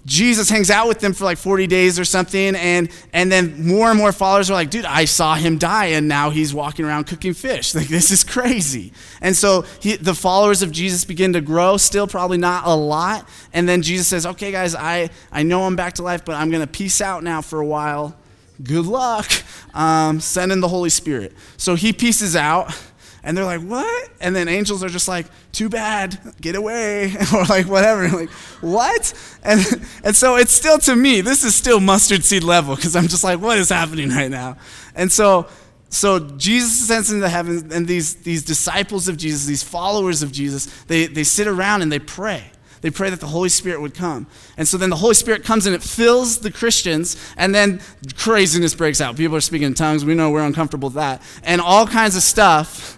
Jesus 0.05 0.49
hangs 0.49 0.71
out 0.71 0.87
with 0.87 0.99
them 0.99 1.13
for 1.13 1.25
like 1.25 1.37
40 1.37 1.67
days 1.67 1.99
or 1.99 2.05
something, 2.05 2.55
and, 2.55 2.89
and 3.13 3.31
then 3.31 3.67
more 3.67 3.89
and 3.89 3.97
more 3.97 4.11
followers 4.11 4.49
are 4.49 4.53
like, 4.53 4.71
dude, 4.71 4.85
I 4.85 5.05
saw 5.05 5.35
him 5.35 5.59
die, 5.59 5.87
and 5.87 6.07
now 6.07 6.31
he's 6.31 6.53
walking 6.53 6.85
around 6.85 7.05
cooking 7.05 7.33
fish. 7.33 7.75
Like, 7.81 7.87
this 7.87 8.11
is 8.11 8.23
crazy. 8.23 8.93
And 9.21 9.35
so 9.35 9.63
he, 9.79 9.95
the 9.95 10.13
followers 10.13 10.61
of 10.61 10.71
Jesus 10.71 11.03
begin 11.03 11.33
to 11.33 11.41
grow, 11.41 11.77
still 11.77 12.05
probably 12.05 12.37
not 12.37 12.65
a 12.67 12.75
lot. 12.75 13.27
And 13.53 13.67
then 13.67 13.81
Jesus 13.81 14.07
says, 14.07 14.25
okay, 14.25 14.51
guys, 14.51 14.75
I, 14.75 15.09
I 15.31 15.41
know 15.41 15.63
I'm 15.63 15.75
back 15.75 15.93
to 15.93 16.03
life, 16.03 16.23
but 16.23 16.35
I'm 16.35 16.51
going 16.51 16.61
to 16.61 16.67
peace 16.67 17.01
out 17.01 17.23
now 17.23 17.41
for 17.41 17.59
a 17.59 17.65
while. 17.65 18.15
Good 18.63 18.85
luck. 18.85 19.29
Um, 19.73 20.19
send 20.19 20.51
in 20.51 20.59
the 20.59 20.67
Holy 20.67 20.89
Spirit. 20.89 21.31
So 21.55 21.75
he 21.75 21.93
peaces 21.93 22.35
out 22.35 22.77
and 23.23 23.37
they're 23.37 23.45
like, 23.45 23.61
what? 23.61 24.09
And 24.19 24.35
then 24.35 24.47
angels 24.47 24.83
are 24.83 24.89
just 24.89 25.07
like, 25.07 25.27
too 25.51 25.69
bad, 25.69 26.19
get 26.41 26.55
away, 26.55 27.13
or 27.33 27.45
like 27.45 27.67
whatever. 27.67 28.07
like, 28.09 28.29
what? 28.61 29.13
And, 29.43 29.59
and 30.03 30.15
so 30.15 30.37
it's 30.37 30.51
still 30.51 30.79
to 30.79 30.95
me, 30.95 31.21
this 31.21 31.43
is 31.43 31.55
still 31.55 31.79
mustard 31.79 32.23
seed 32.23 32.43
level 32.43 32.75
because 32.75 32.95
I'm 32.95 33.07
just 33.07 33.23
like, 33.23 33.39
what 33.39 33.57
is 33.57 33.69
happening 33.69 34.09
right 34.09 34.31
now? 34.31 34.57
And 34.95 35.11
so, 35.11 35.47
so 35.89 36.19
Jesus 36.19 36.81
ascends 36.83 37.11
into 37.11 37.29
heaven, 37.29 37.71
and 37.71 37.87
these, 37.87 38.15
these 38.15 38.43
disciples 38.43 39.07
of 39.07 39.17
Jesus, 39.17 39.45
these 39.45 39.61
followers 39.61 40.23
of 40.23 40.31
Jesus, 40.31 40.65
they, 40.83 41.05
they 41.05 41.23
sit 41.23 41.47
around 41.47 41.81
and 41.81 41.91
they 41.91 41.99
pray. 41.99 42.43
They 42.81 42.89
pray 42.89 43.11
that 43.11 43.19
the 43.19 43.27
Holy 43.27 43.49
Spirit 43.49 43.81
would 43.81 43.93
come. 43.93 44.25
And 44.57 44.67
so 44.67 44.77
then 44.77 44.89
the 44.89 44.95
Holy 44.95 45.13
Spirit 45.13 45.43
comes 45.43 45.67
and 45.67 45.75
it 45.75 45.83
fills 45.83 46.39
the 46.39 46.51
Christians, 46.51 47.15
and 47.37 47.53
then 47.53 47.81
craziness 48.15 48.73
breaks 48.73 48.99
out. 48.99 49.15
People 49.17 49.35
are 49.35 49.41
speaking 49.41 49.67
in 49.67 49.73
tongues. 49.75 50.03
We 50.03 50.15
know 50.15 50.31
we're 50.31 50.43
uncomfortable 50.43 50.89
with 50.89 50.95
that. 50.95 51.21
And 51.43 51.61
all 51.61 51.85
kinds 51.85 52.15
of 52.15 52.23
stuff, 52.23 52.97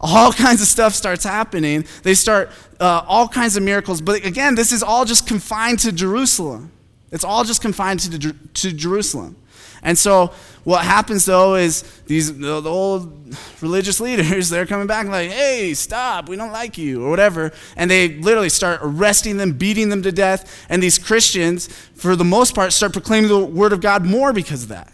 all 0.00 0.32
kinds 0.46 0.62
of 0.62 0.68
stuff 0.68 0.94
starts 0.94 1.24
happening. 1.24 1.84
They 2.02 2.14
start 2.14 2.50
uh, 2.80 3.04
all 3.06 3.28
kinds 3.28 3.56
of 3.56 3.62
miracles. 3.62 4.00
But 4.00 4.24
again, 4.24 4.54
this 4.54 4.72
is 4.72 4.82
all 4.82 5.04
just 5.04 5.26
confined 5.26 5.80
to 5.80 5.92
Jerusalem. 5.92 6.72
It's 7.12 7.24
all 7.24 7.44
just 7.44 7.60
confined 7.60 8.00
to, 8.00 8.32
to 8.32 8.72
Jerusalem. 8.72 9.36
And 9.82 9.96
so 9.98 10.32
what 10.64 10.84
happens 10.84 11.24
though 11.24 11.54
is 11.54 11.82
these 12.06 12.36
the, 12.38 12.60
the, 12.60 12.70
old 12.70 13.34
religious 13.60 13.98
leaders 14.00 14.50
they're 14.50 14.66
coming 14.66 14.86
back 14.86 15.06
like, 15.06 15.30
"Hey, 15.30 15.74
stop! 15.74 16.28
We 16.28 16.36
don't 16.36 16.52
like 16.52 16.76
you," 16.76 17.04
or 17.04 17.10
whatever, 17.10 17.52
and 17.76 17.90
they 17.90 18.16
literally 18.16 18.50
start 18.50 18.80
arresting 18.82 19.38
them, 19.38 19.52
beating 19.52 19.88
them 19.88 20.02
to 20.02 20.12
death. 20.12 20.66
And 20.68 20.82
these 20.82 20.98
Christians, 20.98 21.68
for 21.94 22.14
the 22.14 22.24
most 22.24 22.54
part, 22.54 22.72
start 22.72 22.92
proclaiming 22.92 23.28
the 23.28 23.38
word 23.38 23.72
of 23.72 23.80
God 23.80 24.04
more 24.04 24.32
because 24.32 24.64
of 24.64 24.68
that. 24.68 24.92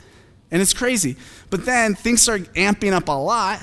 And 0.50 0.62
it's 0.62 0.72
crazy. 0.72 1.16
But 1.50 1.64
then 1.64 1.94
things 1.94 2.22
start 2.22 2.42
amping 2.54 2.92
up 2.92 3.08
a 3.08 3.12
lot, 3.12 3.60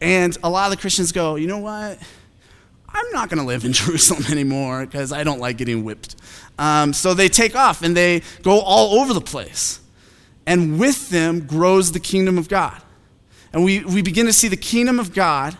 and 0.00 0.36
a 0.42 0.50
lot 0.50 0.66
of 0.66 0.76
the 0.76 0.80
Christians 0.80 1.12
go, 1.12 1.36
"You 1.36 1.46
know 1.46 1.58
what? 1.58 1.98
I'm 2.88 3.10
not 3.12 3.28
going 3.28 3.40
to 3.40 3.46
live 3.46 3.64
in 3.64 3.72
Jerusalem 3.74 4.24
anymore 4.30 4.86
because 4.86 5.12
I 5.12 5.24
don't 5.24 5.40
like 5.40 5.56
getting 5.56 5.84
whipped." 5.84 6.16
Um, 6.58 6.92
so 6.92 7.14
they 7.14 7.28
take 7.28 7.54
off 7.54 7.82
and 7.82 7.96
they 7.96 8.22
go 8.42 8.60
all 8.60 9.00
over 9.00 9.12
the 9.12 9.20
place 9.20 9.80
and 10.46 10.78
with 10.78 11.10
them 11.10 11.46
grows 11.46 11.92
the 11.92 12.00
kingdom 12.00 12.38
of 12.38 12.48
God. 12.48 12.80
And 13.52 13.64
we, 13.64 13.80
we 13.80 14.02
begin 14.02 14.26
to 14.26 14.32
see 14.32 14.48
the 14.48 14.56
kingdom 14.56 15.00
of 15.00 15.12
God 15.12 15.56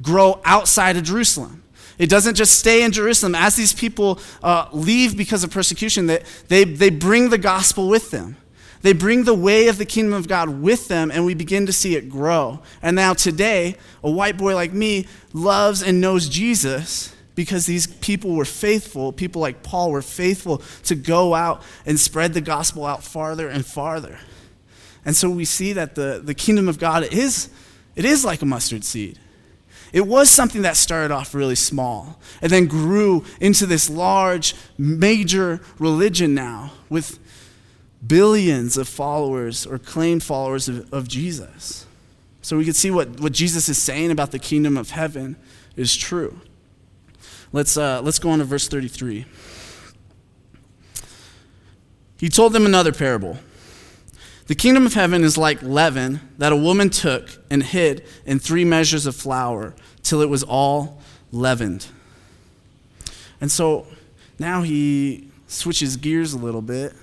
grow 0.00 0.40
outside 0.44 0.96
of 0.96 1.02
Jerusalem. 1.02 1.62
It 1.98 2.08
doesn't 2.08 2.36
just 2.36 2.58
stay 2.58 2.84
in 2.84 2.92
Jerusalem. 2.92 3.34
As 3.34 3.56
these 3.56 3.72
people 3.72 4.20
uh, 4.42 4.68
leave 4.72 5.16
because 5.16 5.42
of 5.42 5.50
persecution, 5.50 6.06
they, 6.06 6.22
they, 6.46 6.64
they 6.64 6.90
bring 6.90 7.30
the 7.30 7.38
gospel 7.38 7.88
with 7.88 8.12
them. 8.12 8.36
They 8.82 8.92
bring 8.92 9.24
the 9.24 9.34
way 9.34 9.68
of 9.68 9.78
the 9.78 9.84
kingdom 9.84 10.14
of 10.14 10.28
God 10.28 10.48
with 10.48 10.88
them, 10.88 11.10
and 11.10 11.24
we 11.24 11.34
begin 11.34 11.66
to 11.66 11.72
see 11.72 11.96
it 11.96 12.08
grow. 12.08 12.60
And 12.80 12.94
now, 12.94 13.12
today, 13.12 13.76
a 14.02 14.10
white 14.10 14.36
boy 14.36 14.54
like 14.54 14.72
me 14.72 15.06
loves 15.32 15.82
and 15.82 16.00
knows 16.00 16.28
Jesus 16.28 17.14
because 17.34 17.66
these 17.66 17.86
people 17.86 18.34
were 18.34 18.44
faithful. 18.44 19.12
People 19.12 19.40
like 19.40 19.62
Paul 19.62 19.90
were 19.90 20.02
faithful 20.02 20.62
to 20.84 20.94
go 20.94 21.34
out 21.34 21.62
and 21.86 21.98
spread 21.98 22.34
the 22.34 22.40
gospel 22.40 22.84
out 22.84 23.04
farther 23.04 23.48
and 23.48 23.64
farther. 23.64 24.18
And 25.04 25.14
so 25.14 25.30
we 25.30 25.44
see 25.44 25.72
that 25.72 25.94
the, 25.94 26.20
the 26.22 26.34
kingdom 26.34 26.68
of 26.68 26.78
God 26.78 27.04
is, 27.12 27.48
it 27.94 28.04
is 28.04 28.24
like 28.24 28.42
a 28.42 28.46
mustard 28.46 28.84
seed. 28.84 29.18
It 29.92 30.06
was 30.06 30.28
something 30.28 30.62
that 30.62 30.76
started 30.76 31.12
off 31.12 31.34
really 31.34 31.54
small 31.54 32.20
and 32.42 32.52
then 32.52 32.66
grew 32.66 33.24
into 33.40 33.66
this 33.66 33.88
large, 33.88 34.54
major 34.76 35.60
religion 35.78 36.34
now 36.34 36.72
with 36.90 37.18
billions 38.06 38.76
of 38.76 38.88
followers 38.88 39.66
or 39.66 39.78
claimed 39.78 40.22
followers 40.22 40.68
of, 40.68 40.92
of 40.92 41.08
Jesus. 41.08 41.86
So 42.42 42.56
we 42.56 42.64
can 42.64 42.74
see 42.74 42.90
what, 42.90 43.20
what 43.20 43.32
Jesus 43.32 43.68
is 43.68 43.78
saying 43.78 44.10
about 44.10 44.30
the 44.30 44.38
kingdom 44.38 44.76
of 44.76 44.90
heaven 44.90 45.36
is 45.76 45.96
true. 45.96 46.40
Let's, 47.52 47.76
uh, 47.76 48.00
let's 48.02 48.18
go 48.18 48.30
on 48.30 48.38
to 48.38 48.44
verse 48.44 48.68
33. 48.68 49.24
He 52.18 52.28
told 52.28 52.52
them 52.52 52.66
another 52.66 52.92
parable. 52.92 53.38
The 54.48 54.54
kingdom 54.54 54.86
of 54.86 54.94
heaven 54.94 55.24
is 55.24 55.36
like 55.36 55.62
leaven 55.62 56.20
that 56.38 56.52
a 56.52 56.56
woman 56.56 56.90
took 56.90 57.28
and 57.50 57.62
hid 57.62 58.04
in 58.24 58.38
three 58.38 58.64
measures 58.64 59.06
of 59.06 59.14
flour 59.14 59.74
till 60.02 60.22
it 60.22 60.28
was 60.28 60.42
all 60.42 61.00
leavened. 61.30 61.86
And 63.40 63.52
so 63.52 63.86
now 64.38 64.62
he 64.62 65.28
switches 65.46 65.96
gears 65.96 66.32
a 66.32 66.38
little 66.38 66.62
bit, 66.62 66.94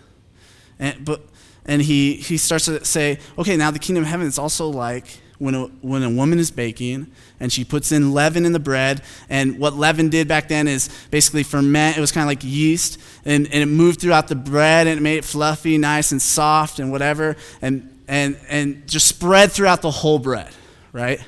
and, 0.80 1.06
but, 1.06 1.22
and 1.66 1.82
he, 1.82 2.16
he 2.16 2.38
starts 2.38 2.66
to 2.66 2.84
say, 2.86 3.20
okay, 3.38 3.58
now 3.58 3.72
the 3.72 3.80
kingdom 3.80 4.04
of 4.04 4.10
heaven 4.10 4.28
is 4.28 4.38
also 4.38 4.68
like 4.68 5.06
when 5.38 5.56
a, 5.56 5.66
when 5.82 6.04
a 6.04 6.10
woman 6.10 6.40
is 6.40 6.52
baking 6.52 7.08
and 7.40 7.52
she 7.52 7.66
puts 7.66 7.92
in 7.92 8.14
leaven 8.14 8.46
in 8.46 8.54
the 8.54 8.60
bread. 8.60 9.02
And 9.30 9.60
what 9.60 9.74
leaven 9.74 10.10
did 10.10 10.28
back 10.28 10.48
then 10.48 10.68
is 10.68 10.90
basically 11.12 11.44
ferment. 11.44 11.98
It 11.98 12.02
was 12.02 12.12
kind 12.12 12.24
of 12.24 12.28
like 12.28 12.44
yeast. 12.44 13.00
And, 13.26 13.46
and 13.48 13.64
it 13.64 13.66
moved 13.66 14.00
throughout 14.00 14.28
the 14.28 14.36
bread 14.36 14.88
and 14.88 14.98
it 14.98 15.02
made 15.02 15.18
it 15.18 15.26
fluffy, 15.26 15.78
nice, 15.78 16.12
and 16.12 16.22
soft 16.22 16.80
and 16.80 16.92
whatever. 16.92 17.36
And, 17.62 17.90
and, 18.08 18.38
and 18.48 18.88
just 18.88 19.08
spread 19.08 19.52
throughout 19.52 19.82
the 19.82 19.92
whole 19.92 20.20
bread, 20.20 20.50
right? 20.94 21.20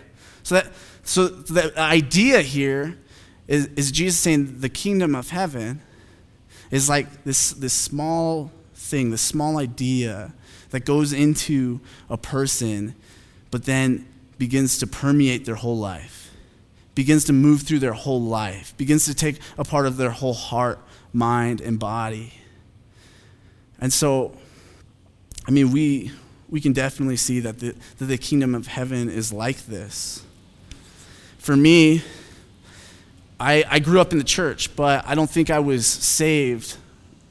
So, 0.44 0.56
that, 0.56 0.68
so 1.04 1.28
the 1.28 1.74
idea 1.78 2.42
here 2.42 2.98
is, 3.48 3.68
is 3.76 3.92
Jesus 3.92 4.20
saying 4.20 4.60
the 4.60 4.70
kingdom 4.70 5.16
of 5.16 5.30
heaven 5.30 5.82
is 6.70 6.88
like 6.88 7.24
this, 7.24 7.52
this 7.52 7.74
small 7.74 8.52
thing, 8.88 9.12
this 9.12 9.22
small 9.22 9.58
idea 9.58 10.34
that 10.72 10.86
goes 10.86 11.14
into 11.14 11.80
a 12.10 12.18
person 12.18 12.96
but 13.52 13.66
then 13.66 14.08
begins 14.38 14.78
to 14.80 14.88
permeate 14.88 15.46
their 15.46 15.56
whole 15.56 15.78
life, 15.78 16.32
begins 16.96 17.24
to 17.26 17.34
move 17.34 17.62
through 17.62 17.80
their 17.80 17.94
whole 17.94 18.22
life, 18.22 18.76
begins 18.78 19.06
to 19.06 19.14
take 19.14 19.40
a 19.58 19.64
part 19.64 19.86
of 19.86 19.98
their 19.98 20.12
whole 20.12 20.34
heart, 20.34 20.80
mind, 21.14 21.62
and 21.62 21.80
body. 21.80 22.34
And 23.80 23.92
so, 23.94 24.36
I 25.48 25.52
mean, 25.52 25.72
we, 25.72 26.12
we 26.50 26.62
can 26.62 26.74
definitely 26.74 27.18
see 27.18 27.40
that 27.42 27.60
the, 27.60 27.76
that 27.98 28.06
the 28.06 28.18
kingdom 28.18 28.56
of 28.56 28.68
heaven 28.68 29.10
is 29.10 29.32
like 29.32 29.66
this. 29.66 30.24
For 31.38 31.56
me, 31.56 32.04
I, 33.40 33.64
I 33.68 33.80
grew 33.80 34.02
up 34.02 34.12
in 34.12 34.18
the 34.18 34.24
church, 34.24 34.76
but 34.76 35.08
I 35.08 35.16
don't 35.16 35.30
think 35.30 35.50
I 35.50 35.60
was 35.60 35.86
saved 35.86 36.78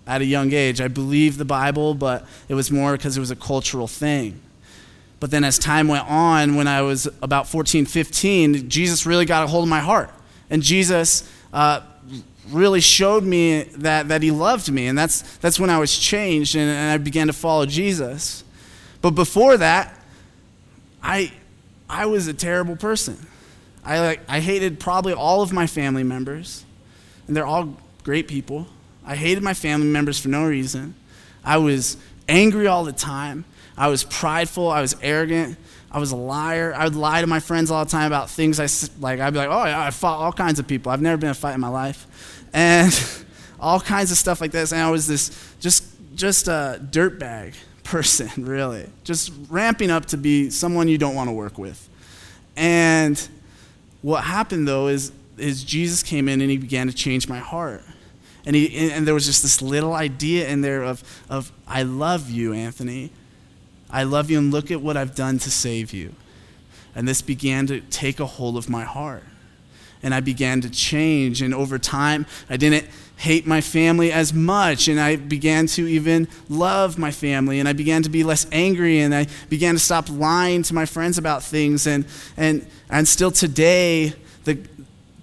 at 0.06 0.20
a 0.20 0.24
young 0.24 0.52
age. 0.52 0.80
I 0.80 0.88
believed 0.88 1.38
the 1.38 1.44
Bible, 1.44 1.94
but 1.94 2.26
it 2.48 2.54
was 2.54 2.70
more 2.70 2.92
because 2.92 3.16
it 3.16 3.20
was 3.20 3.30
a 3.30 3.36
cultural 3.36 3.88
thing. 3.88 4.40
But 5.18 5.30
then 5.30 5.44
as 5.44 5.58
time 5.58 5.88
went 5.88 6.08
on, 6.08 6.56
when 6.56 6.68
I 6.68 6.82
was 6.82 7.08
about 7.22 7.48
14, 7.48 7.86
15, 7.86 8.68
Jesus 8.68 9.06
really 9.06 9.24
got 9.24 9.44
a 9.44 9.46
hold 9.46 9.64
of 9.64 9.68
my 9.68 9.80
heart. 9.80 10.10
And 10.50 10.62
Jesus 10.62 11.30
uh, 11.52 11.80
really 12.50 12.80
showed 12.80 13.24
me 13.24 13.62
that, 13.62 14.08
that 14.08 14.22
he 14.22 14.30
loved 14.30 14.70
me. 14.70 14.86
And 14.86 14.96
that's, 14.96 15.38
that's 15.38 15.58
when 15.58 15.70
I 15.70 15.78
was 15.78 15.96
changed 15.96 16.54
and, 16.54 16.68
and 16.68 16.90
I 16.90 16.98
began 16.98 17.26
to 17.28 17.32
follow 17.32 17.66
Jesus. 17.66 18.44
But 19.00 19.10
before 19.12 19.56
that, 19.56 19.98
I, 21.02 21.32
I 21.88 22.06
was 22.06 22.28
a 22.28 22.34
terrible 22.34 22.76
person. 22.76 23.16
I, 23.84 24.00
like, 24.00 24.20
I 24.28 24.40
hated 24.40 24.80
probably 24.80 25.12
all 25.12 25.42
of 25.42 25.52
my 25.52 25.66
family 25.66 26.02
members, 26.02 26.64
and 27.26 27.36
they're 27.36 27.46
all 27.46 27.76
great 28.02 28.26
people. 28.26 28.66
I 29.06 29.14
hated 29.14 29.42
my 29.42 29.54
family 29.54 29.86
members 29.86 30.18
for 30.18 30.28
no 30.28 30.46
reason. 30.46 30.94
I 31.44 31.58
was 31.58 31.96
angry 32.28 32.66
all 32.66 32.84
the 32.84 32.92
time. 32.92 33.44
I 33.76 33.88
was 33.88 34.04
prideful. 34.04 34.68
I 34.68 34.80
was 34.80 34.96
arrogant. 35.00 35.56
I 35.90 35.98
was 35.98 36.10
a 36.10 36.16
liar. 36.16 36.74
I 36.74 36.84
would 36.84 36.96
lie 36.96 37.20
to 37.20 37.26
my 37.26 37.40
friends 37.40 37.70
all 37.70 37.84
the 37.84 37.90
time 37.90 38.06
about 38.06 38.28
things 38.28 38.58
I 38.58 38.66
like. 39.00 39.20
I'd 39.20 39.32
be 39.32 39.38
like, 39.38 39.48
"Oh, 39.48 39.58
I 39.58 39.90
fought 39.90 40.18
all 40.18 40.32
kinds 40.32 40.58
of 40.58 40.66
people. 40.66 40.92
I've 40.92 41.00
never 41.00 41.16
been 41.16 41.28
in 41.28 41.30
a 41.30 41.34
fight 41.34 41.54
in 41.54 41.60
my 41.60 41.68
life," 41.68 42.44
and 42.52 42.92
all 43.60 43.80
kinds 43.80 44.10
of 44.10 44.18
stuff 44.18 44.40
like 44.40 44.50
this. 44.50 44.72
And 44.72 44.82
I 44.82 44.90
was 44.90 45.06
this 45.06 45.30
just 45.60 45.84
just 46.14 46.48
a 46.48 46.80
dirtbag 46.90 47.54
person, 47.84 48.28
really, 48.44 48.86
just 49.04 49.32
ramping 49.48 49.90
up 49.90 50.06
to 50.06 50.16
be 50.16 50.50
someone 50.50 50.88
you 50.88 50.98
don't 50.98 51.14
want 51.14 51.28
to 51.28 51.32
work 51.32 51.56
with. 51.56 51.88
And 52.56 53.28
what 54.02 54.24
happened 54.24 54.66
though 54.66 54.88
is 54.88 55.12
is 55.38 55.62
Jesus 55.62 56.02
came 56.02 56.28
in 56.28 56.40
and 56.40 56.50
he 56.50 56.56
began 56.56 56.88
to 56.88 56.92
change 56.92 57.28
my 57.28 57.38
heart. 57.38 57.82
And, 58.46 58.54
he, 58.54 58.90
and 58.92 59.06
there 59.06 59.14
was 59.14 59.26
just 59.26 59.42
this 59.42 59.60
little 59.60 59.92
idea 59.92 60.48
in 60.48 60.60
there 60.60 60.84
of, 60.84 61.02
of 61.28 61.50
I 61.66 61.82
love 61.82 62.30
you, 62.30 62.52
Anthony. 62.52 63.10
I 63.90 64.04
love 64.04 64.30
you 64.30 64.38
and 64.38 64.52
look 64.52 64.70
at 64.70 64.80
what 64.80 64.96
I've 64.96 65.16
done 65.16 65.38
to 65.40 65.50
save 65.50 65.92
you. 65.92 66.14
And 66.94 67.06
this 67.06 67.22
began 67.22 67.66
to 67.66 67.80
take 67.80 68.20
a 68.20 68.26
hold 68.26 68.56
of 68.56 68.70
my 68.70 68.84
heart. 68.84 69.24
And 70.02 70.14
I 70.14 70.20
began 70.20 70.60
to 70.60 70.70
change. 70.70 71.42
And 71.42 71.52
over 71.52 71.78
time, 71.78 72.24
I 72.48 72.56
didn't 72.56 72.86
hate 73.16 73.46
my 73.46 73.60
family 73.60 74.12
as 74.12 74.32
much. 74.32 74.86
And 74.86 75.00
I 75.00 75.16
began 75.16 75.66
to 75.68 75.86
even 75.86 76.28
love 76.48 76.98
my 76.98 77.10
family. 77.10 77.58
And 77.58 77.68
I 77.68 77.72
began 77.72 78.02
to 78.04 78.08
be 78.08 78.22
less 78.22 78.46
angry. 78.52 79.00
And 79.00 79.14
I 79.14 79.26
began 79.48 79.74
to 79.74 79.80
stop 79.80 80.08
lying 80.08 80.62
to 80.64 80.74
my 80.74 80.86
friends 80.86 81.18
about 81.18 81.42
things. 81.42 81.86
And, 81.86 82.06
and, 82.36 82.66
and 82.88 83.08
still 83.08 83.30
today, 83.30 84.14
the, 84.44 84.58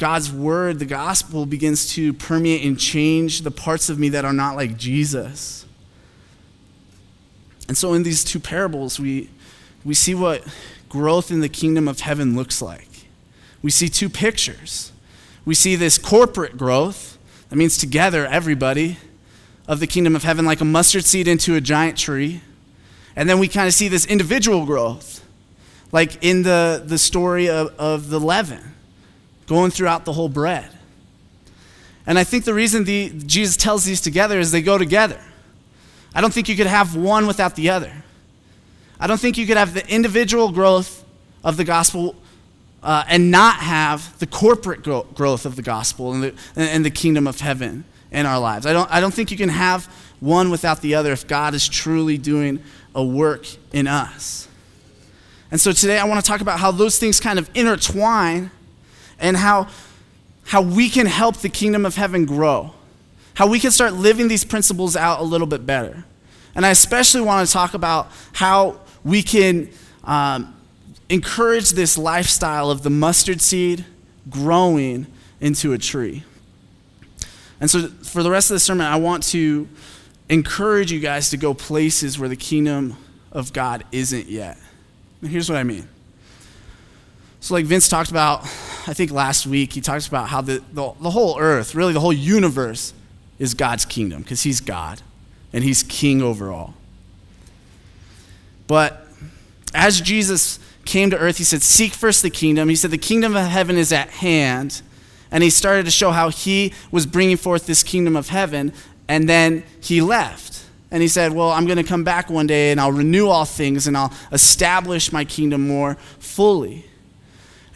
God's 0.03 0.33
word, 0.33 0.79
the 0.79 0.85
gospel, 0.85 1.45
begins 1.45 1.93
to 1.93 2.11
permeate 2.11 2.65
and 2.65 2.77
change 2.77 3.43
the 3.43 3.51
parts 3.51 3.87
of 3.87 3.97
me 3.97 4.09
that 4.09 4.25
are 4.25 4.33
not 4.33 4.57
like 4.57 4.75
Jesus. 4.75 5.65
And 7.69 7.77
so 7.77 7.93
in 7.93 8.03
these 8.03 8.25
two 8.25 8.41
parables, 8.41 8.99
we, 8.99 9.29
we 9.85 9.93
see 9.93 10.13
what 10.13 10.45
growth 10.89 11.31
in 11.31 11.39
the 11.39 11.47
kingdom 11.47 11.87
of 11.87 12.01
heaven 12.01 12.35
looks 12.35 12.61
like. 12.61 12.89
We 13.61 13.71
see 13.71 13.87
two 13.87 14.09
pictures. 14.09 14.91
We 15.45 15.55
see 15.55 15.77
this 15.77 15.97
corporate 15.97 16.57
growth, 16.57 17.17
that 17.47 17.55
means 17.55 17.77
together, 17.77 18.25
everybody, 18.25 18.97
of 19.69 19.79
the 19.79 19.87
kingdom 19.87 20.17
of 20.17 20.23
heaven, 20.23 20.43
like 20.43 20.59
a 20.59 20.65
mustard 20.65 21.05
seed 21.05 21.29
into 21.29 21.55
a 21.55 21.61
giant 21.61 21.97
tree. 21.97 22.41
And 23.15 23.29
then 23.29 23.39
we 23.39 23.47
kind 23.47 23.69
of 23.69 23.73
see 23.73 23.87
this 23.87 24.05
individual 24.05 24.65
growth, 24.65 25.25
like 25.93 26.21
in 26.21 26.43
the, 26.43 26.83
the 26.85 26.97
story 26.97 27.47
of, 27.47 27.73
of 27.79 28.09
the 28.09 28.19
leaven, 28.19 28.73
going 29.47 29.71
throughout 29.71 30.05
the 30.05 30.13
whole 30.13 30.29
bread. 30.29 30.69
And 32.05 32.19
I 32.19 32.23
think 32.23 32.45
the 32.45 32.53
reason 32.53 32.83
the, 32.83 33.09
Jesus 33.25 33.55
tells 33.55 33.85
these 33.85 34.01
together 34.01 34.39
is 34.39 34.51
they 34.51 34.61
go 34.61 34.77
together. 34.77 35.21
I 36.13 36.21
don't 36.21 36.33
think 36.33 36.49
you 36.49 36.55
could 36.55 36.67
have 36.67 36.95
one 36.95 37.27
without 37.27 37.55
the 37.55 37.69
other. 37.69 38.03
I 38.99 39.07
don't 39.07 39.19
think 39.19 39.37
you 39.37 39.47
could 39.47 39.57
have 39.57 39.73
the 39.73 39.87
individual 39.87 40.51
growth 40.51 41.03
of 41.43 41.57
the 41.57 41.63
gospel 41.63 42.15
uh, 42.81 43.03
and 43.07 43.31
not 43.31 43.55
have 43.55 44.17
the 44.19 44.27
corporate 44.27 44.83
gro- 44.83 45.03
growth 45.13 45.45
of 45.45 45.55
the 45.55 45.61
gospel 45.61 46.13
and 46.13 46.23
the, 46.23 46.33
and 46.55 46.85
the 46.85 46.91
kingdom 46.91 47.27
of 47.27 47.39
heaven 47.39 47.85
in 48.11 48.25
our 48.25 48.39
lives. 48.39 48.65
I 48.65 48.73
don't, 48.73 48.89
I 48.91 48.99
don't 48.99 49.13
think 49.13 49.31
you 49.31 49.37
can 49.37 49.49
have 49.49 49.85
one 50.19 50.51
without 50.51 50.81
the 50.81 50.95
other 50.95 51.11
if 51.11 51.27
God 51.27 51.53
is 51.53 51.67
truly 51.67 52.17
doing 52.17 52.61
a 52.93 53.03
work 53.03 53.45
in 53.71 53.87
us. 53.87 54.47
And 55.51 55.59
so 55.59 55.71
today 55.71 55.99
I 55.99 56.05
want 56.05 56.23
to 56.23 56.27
talk 56.27 56.41
about 56.41 56.59
how 56.59 56.71
those 56.71 56.99
things 56.99 57.19
kind 57.19 57.39
of 57.39 57.49
intertwine 57.53 58.51
and 59.23 59.37
how, 59.37 59.69
how 60.45 60.61
we 60.61 60.89
can 60.89 61.07
help 61.07 61.37
the 61.37 61.49
kingdom 61.49 61.85
of 61.85 61.95
heaven 61.95 62.25
grow, 62.25 62.71
how 63.35 63.47
we 63.47 63.59
can 63.59 63.71
start 63.71 63.93
living 63.93 64.27
these 64.27 64.43
principles 64.43 64.95
out 64.95 65.21
a 65.21 65.23
little 65.23 65.47
bit 65.47 65.65
better. 65.65 66.03
And 66.53 66.65
I 66.65 66.69
especially 66.69 67.21
want 67.21 67.47
to 67.47 67.51
talk 67.51 67.73
about 67.73 68.11
how 68.33 68.81
we 69.03 69.23
can 69.23 69.69
um, 70.03 70.53
encourage 71.09 71.71
this 71.71 71.97
lifestyle 71.97 72.69
of 72.69 72.83
the 72.83 72.89
mustard 72.89 73.41
seed 73.41 73.85
growing 74.29 75.07
into 75.39 75.73
a 75.73 75.77
tree. 75.77 76.23
And 77.59 77.71
so, 77.71 77.87
for 77.87 78.23
the 78.23 78.29
rest 78.29 78.51
of 78.51 78.55
the 78.55 78.59
sermon, 78.59 78.85
I 78.85 78.97
want 78.97 79.23
to 79.25 79.69
encourage 80.27 80.91
you 80.91 80.99
guys 80.99 81.29
to 81.29 81.37
go 81.37 81.53
places 81.53 82.19
where 82.19 82.27
the 82.27 82.35
kingdom 82.35 82.97
of 83.31 83.53
God 83.53 83.85
isn't 83.91 84.27
yet. 84.27 84.57
And 85.21 85.31
here's 85.31 85.49
what 85.49 85.57
I 85.57 85.63
mean. 85.63 85.87
So, 87.43 87.55
like 87.55 87.65
Vince 87.65 87.89
talked 87.89 88.09
about, 88.09 88.43
I 88.87 88.93
think 88.93 89.11
last 89.11 89.45
week, 89.45 89.73
he 89.73 89.81
talks 89.81 90.07
about 90.07 90.29
how 90.29 90.39
the, 90.39 90.63
the, 90.71 90.93
the 91.01 91.09
whole 91.09 91.37
earth, 91.37 91.75
really 91.75 91.91
the 91.91 91.99
whole 91.99 92.13
universe, 92.13 92.93
is 93.37 93.53
God's 93.53 93.83
kingdom 93.83 94.21
because 94.21 94.43
he's 94.43 94.61
God 94.61 95.01
and 95.51 95.61
he's 95.61 95.83
king 95.83 96.21
over 96.21 96.53
all. 96.53 96.73
But 98.65 99.05
as 99.75 99.99
Jesus 99.99 100.57
came 100.85 101.09
to 101.09 101.17
earth, 101.17 101.37
he 101.37 101.43
said, 101.43 101.61
Seek 101.63 101.91
first 101.91 102.21
the 102.21 102.29
kingdom. 102.29 102.69
He 102.69 102.77
said, 102.77 102.91
The 102.91 102.97
kingdom 102.97 103.35
of 103.35 103.45
heaven 103.45 103.75
is 103.75 103.91
at 103.91 104.09
hand. 104.09 104.81
And 105.29 105.43
he 105.43 105.49
started 105.49 105.83
to 105.83 105.91
show 105.91 106.11
how 106.11 106.29
he 106.29 106.73
was 106.91 107.05
bringing 107.05 107.35
forth 107.35 107.65
this 107.65 107.83
kingdom 107.83 108.15
of 108.15 108.29
heaven. 108.29 108.71
And 109.09 109.27
then 109.27 109.65
he 109.81 109.99
left. 109.99 110.63
And 110.91 111.01
he 111.01 111.09
said, 111.09 111.33
Well, 111.33 111.51
I'm 111.51 111.65
going 111.65 111.75
to 111.75 111.83
come 111.83 112.05
back 112.05 112.29
one 112.29 112.47
day 112.47 112.71
and 112.71 112.79
I'll 112.79 112.93
renew 112.93 113.27
all 113.27 113.43
things 113.43 113.85
and 113.85 113.97
I'll 113.97 114.13
establish 114.31 115.11
my 115.11 115.25
kingdom 115.25 115.67
more 115.67 115.95
fully. 116.19 116.85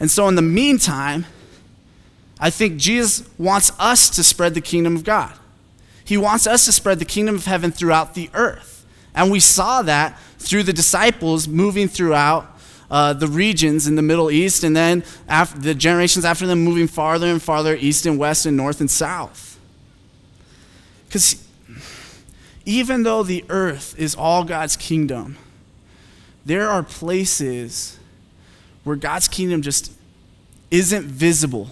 And 0.00 0.10
so, 0.10 0.28
in 0.28 0.34
the 0.34 0.42
meantime, 0.42 1.26
I 2.40 2.50
think 2.50 2.76
Jesus 2.78 3.28
wants 3.36 3.72
us 3.78 4.10
to 4.10 4.22
spread 4.22 4.54
the 4.54 4.60
kingdom 4.60 4.94
of 4.94 5.04
God. 5.04 5.32
He 6.04 6.16
wants 6.16 6.46
us 6.46 6.64
to 6.66 6.72
spread 6.72 6.98
the 6.98 7.04
kingdom 7.04 7.34
of 7.34 7.44
heaven 7.44 7.70
throughout 7.72 8.14
the 8.14 8.30
earth. 8.32 8.86
And 9.14 9.30
we 9.30 9.40
saw 9.40 9.82
that 9.82 10.18
through 10.38 10.62
the 10.62 10.72
disciples 10.72 11.48
moving 11.48 11.88
throughout 11.88 12.58
uh, 12.90 13.12
the 13.12 13.26
regions 13.26 13.86
in 13.86 13.96
the 13.96 14.02
Middle 14.02 14.30
East, 14.30 14.64
and 14.64 14.74
then 14.74 15.04
after, 15.28 15.58
the 15.58 15.74
generations 15.74 16.24
after 16.24 16.46
them 16.46 16.60
moving 16.60 16.86
farther 16.86 17.26
and 17.26 17.42
farther 17.42 17.76
east 17.76 18.06
and 18.06 18.18
west 18.18 18.46
and 18.46 18.56
north 18.56 18.80
and 18.80 18.90
south. 18.90 19.58
Because 21.06 21.44
even 22.64 23.02
though 23.02 23.22
the 23.22 23.44
earth 23.48 23.94
is 23.98 24.14
all 24.14 24.44
God's 24.44 24.76
kingdom, 24.76 25.36
there 26.46 26.68
are 26.68 26.82
places 26.82 27.98
where 28.88 28.96
God's 28.96 29.28
kingdom 29.28 29.62
just 29.62 29.92
isn't 30.70 31.04
visible. 31.04 31.68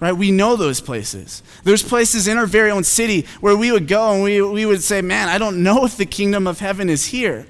Right? 0.00 0.12
We 0.12 0.30
know 0.30 0.54
those 0.54 0.80
places. 0.80 1.42
There's 1.62 1.82
places 1.82 2.28
in 2.28 2.36
our 2.36 2.46
very 2.46 2.70
own 2.70 2.84
city 2.84 3.26
where 3.40 3.56
we 3.56 3.72
would 3.72 3.88
go 3.88 4.12
and 4.12 4.22
we, 4.22 4.42
we 4.42 4.66
would 4.66 4.82
say, 4.82 5.00
Man, 5.00 5.28
I 5.28 5.38
don't 5.38 5.62
know 5.62 5.84
if 5.86 5.96
the 5.96 6.06
kingdom 6.06 6.46
of 6.46 6.60
heaven 6.60 6.90
is 6.90 7.06
here. 7.06 7.46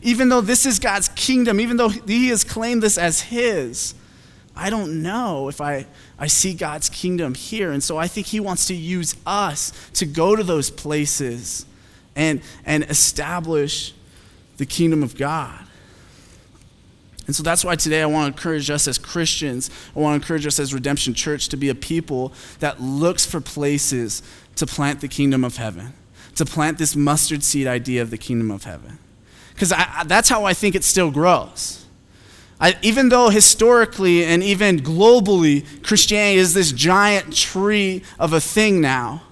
Even 0.00 0.30
though 0.30 0.40
this 0.40 0.66
is 0.66 0.78
God's 0.78 1.08
kingdom, 1.10 1.60
even 1.60 1.76
though 1.76 1.90
He 1.90 2.28
has 2.28 2.44
claimed 2.44 2.82
this 2.82 2.96
as 2.96 3.20
His, 3.20 3.94
I 4.56 4.70
don't 4.70 5.02
know 5.02 5.48
if 5.48 5.60
I, 5.60 5.86
I 6.18 6.26
see 6.26 6.54
God's 6.54 6.88
kingdom 6.88 7.34
here. 7.34 7.72
And 7.72 7.82
so 7.82 7.98
I 7.98 8.08
think 8.08 8.26
He 8.26 8.40
wants 8.40 8.66
to 8.66 8.74
use 8.74 9.14
us 9.26 9.72
to 9.94 10.06
go 10.06 10.34
to 10.34 10.42
those 10.42 10.70
places 10.70 11.66
and, 12.16 12.40
and 12.64 12.84
establish 12.84 13.94
the 14.56 14.66
kingdom 14.66 15.02
of 15.02 15.16
God. 15.16 15.66
And 17.26 17.36
so 17.36 17.42
that's 17.42 17.64
why 17.64 17.76
today 17.76 18.02
I 18.02 18.06
want 18.06 18.34
to 18.34 18.38
encourage 18.38 18.68
us 18.68 18.88
as 18.88 18.98
Christians, 18.98 19.70
I 19.94 20.00
want 20.00 20.12
to 20.12 20.24
encourage 20.24 20.46
us 20.46 20.58
as 20.58 20.74
Redemption 20.74 21.14
Church 21.14 21.48
to 21.48 21.56
be 21.56 21.68
a 21.68 21.74
people 21.74 22.32
that 22.58 22.80
looks 22.80 23.24
for 23.24 23.40
places 23.40 24.22
to 24.56 24.66
plant 24.66 25.00
the 25.00 25.08
kingdom 25.08 25.44
of 25.44 25.56
heaven, 25.56 25.92
to 26.34 26.44
plant 26.44 26.78
this 26.78 26.96
mustard 26.96 27.44
seed 27.44 27.66
idea 27.66 28.02
of 28.02 28.10
the 28.10 28.18
kingdom 28.18 28.50
of 28.50 28.64
heaven 28.64 28.98
because 29.54 29.70
that's 30.06 30.28
how 30.28 30.44
I 30.44 30.54
think 30.54 30.74
it 30.74 30.84
still 30.84 31.10
grows. 31.10 31.84
I, 32.60 32.76
even 32.82 33.08
though 33.08 33.28
historically 33.28 34.24
and 34.24 34.42
even 34.42 34.78
globally, 34.78 35.64
Christianity 35.82 36.38
is 36.38 36.54
this 36.54 36.72
giant 36.72 37.34
tree 37.34 38.02
of 38.18 38.32
a 38.32 38.40
thing 38.40 38.80
now, 38.80 39.22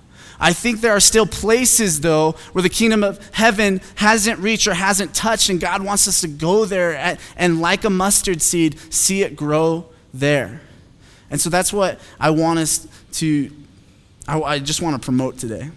I 0.40 0.54
think 0.54 0.80
there 0.80 0.92
are 0.92 1.00
still 1.00 1.26
places, 1.26 2.00
though, 2.00 2.32
where 2.52 2.62
the 2.62 2.70
kingdom 2.70 3.04
of 3.04 3.20
heaven 3.32 3.82
hasn't 3.96 4.38
reached 4.38 4.66
or 4.66 4.74
hasn't 4.74 5.14
touched, 5.14 5.50
and 5.50 5.60
God 5.60 5.84
wants 5.84 6.08
us 6.08 6.22
to 6.22 6.28
go 6.28 6.64
there 6.64 6.96
at, 6.96 7.20
and, 7.36 7.60
like 7.60 7.84
a 7.84 7.90
mustard 7.90 8.40
seed, 8.40 8.78
see 8.92 9.22
it 9.22 9.36
grow 9.36 9.86
there. 10.14 10.62
And 11.30 11.40
so 11.40 11.50
that's 11.50 11.72
what 11.72 12.00
I 12.18 12.30
want 12.30 12.58
us 12.58 12.88
to, 13.12 13.52
I, 14.26 14.40
I 14.40 14.58
just 14.58 14.80
want 14.80 15.00
to 15.00 15.04
promote 15.04 15.38
today. 15.38 15.70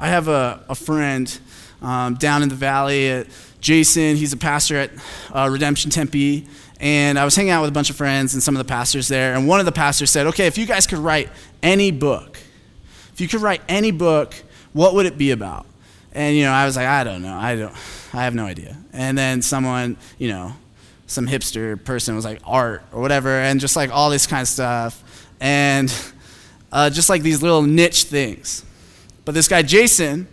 I 0.00 0.08
have 0.08 0.28
a, 0.28 0.64
a 0.70 0.74
friend 0.74 1.38
um, 1.82 2.14
down 2.14 2.42
in 2.42 2.48
the 2.48 2.54
valley. 2.54 3.10
At 3.10 3.26
Jason, 3.60 4.16
he's 4.16 4.32
a 4.32 4.36
pastor 4.38 4.76
at 4.76 4.90
uh, 5.30 5.48
Redemption 5.52 5.90
Tempe. 5.90 6.46
And 6.80 7.18
I 7.18 7.26
was 7.26 7.36
hanging 7.36 7.50
out 7.50 7.60
with 7.60 7.68
a 7.68 7.74
bunch 7.74 7.90
of 7.90 7.96
friends 7.96 8.32
and 8.32 8.42
some 8.42 8.56
of 8.56 8.58
the 8.58 8.68
pastors 8.68 9.08
there. 9.08 9.34
And 9.34 9.46
one 9.46 9.60
of 9.60 9.66
the 9.66 9.72
pastors 9.72 10.10
said, 10.10 10.26
Okay, 10.28 10.46
if 10.46 10.56
you 10.56 10.64
guys 10.64 10.86
could 10.86 10.98
write 10.98 11.28
any 11.62 11.90
book, 11.90 12.38
if 13.12 13.20
you 13.20 13.28
could 13.28 13.42
write 13.42 13.60
any 13.68 13.90
book, 13.90 14.34
what 14.72 14.94
would 14.94 15.04
it 15.04 15.18
be 15.18 15.32
about? 15.32 15.66
And, 16.12 16.34
you 16.34 16.44
know, 16.44 16.52
I 16.52 16.64
was 16.64 16.76
like, 16.76 16.86
I 16.86 17.04
don't 17.04 17.20
know. 17.20 17.34
I 17.34 17.54
don't, 17.54 17.74
I 18.14 18.24
have 18.24 18.34
no 18.34 18.46
idea. 18.46 18.78
And 18.94 19.18
then 19.18 19.42
someone, 19.42 19.98
you 20.18 20.28
know, 20.28 20.54
some 21.06 21.26
hipster 21.26 21.82
person 21.84 22.16
was 22.16 22.24
like 22.24 22.40
art 22.44 22.82
or 22.90 23.02
whatever, 23.02 23.28
and 23.28 23.60
just 23.60 23.76
like 23.76 23.90
all 23.90 24.08
this 24.08 24.26
kind 24.26 24.40
of 24.40 24.48
stuff. 24.48 25.28
And 25.40 25.94
uh, 26.72 26.88
just 26.88 27.10
like 27.10 27.20
these 27.22 27.42
little 27.42 27.62
niche 27.62 28.04
things. 28.04 28.64
But 29.30 29.34
this 29.36 29.46
guy, 29.46 29.62
Jason, 29.62 30.26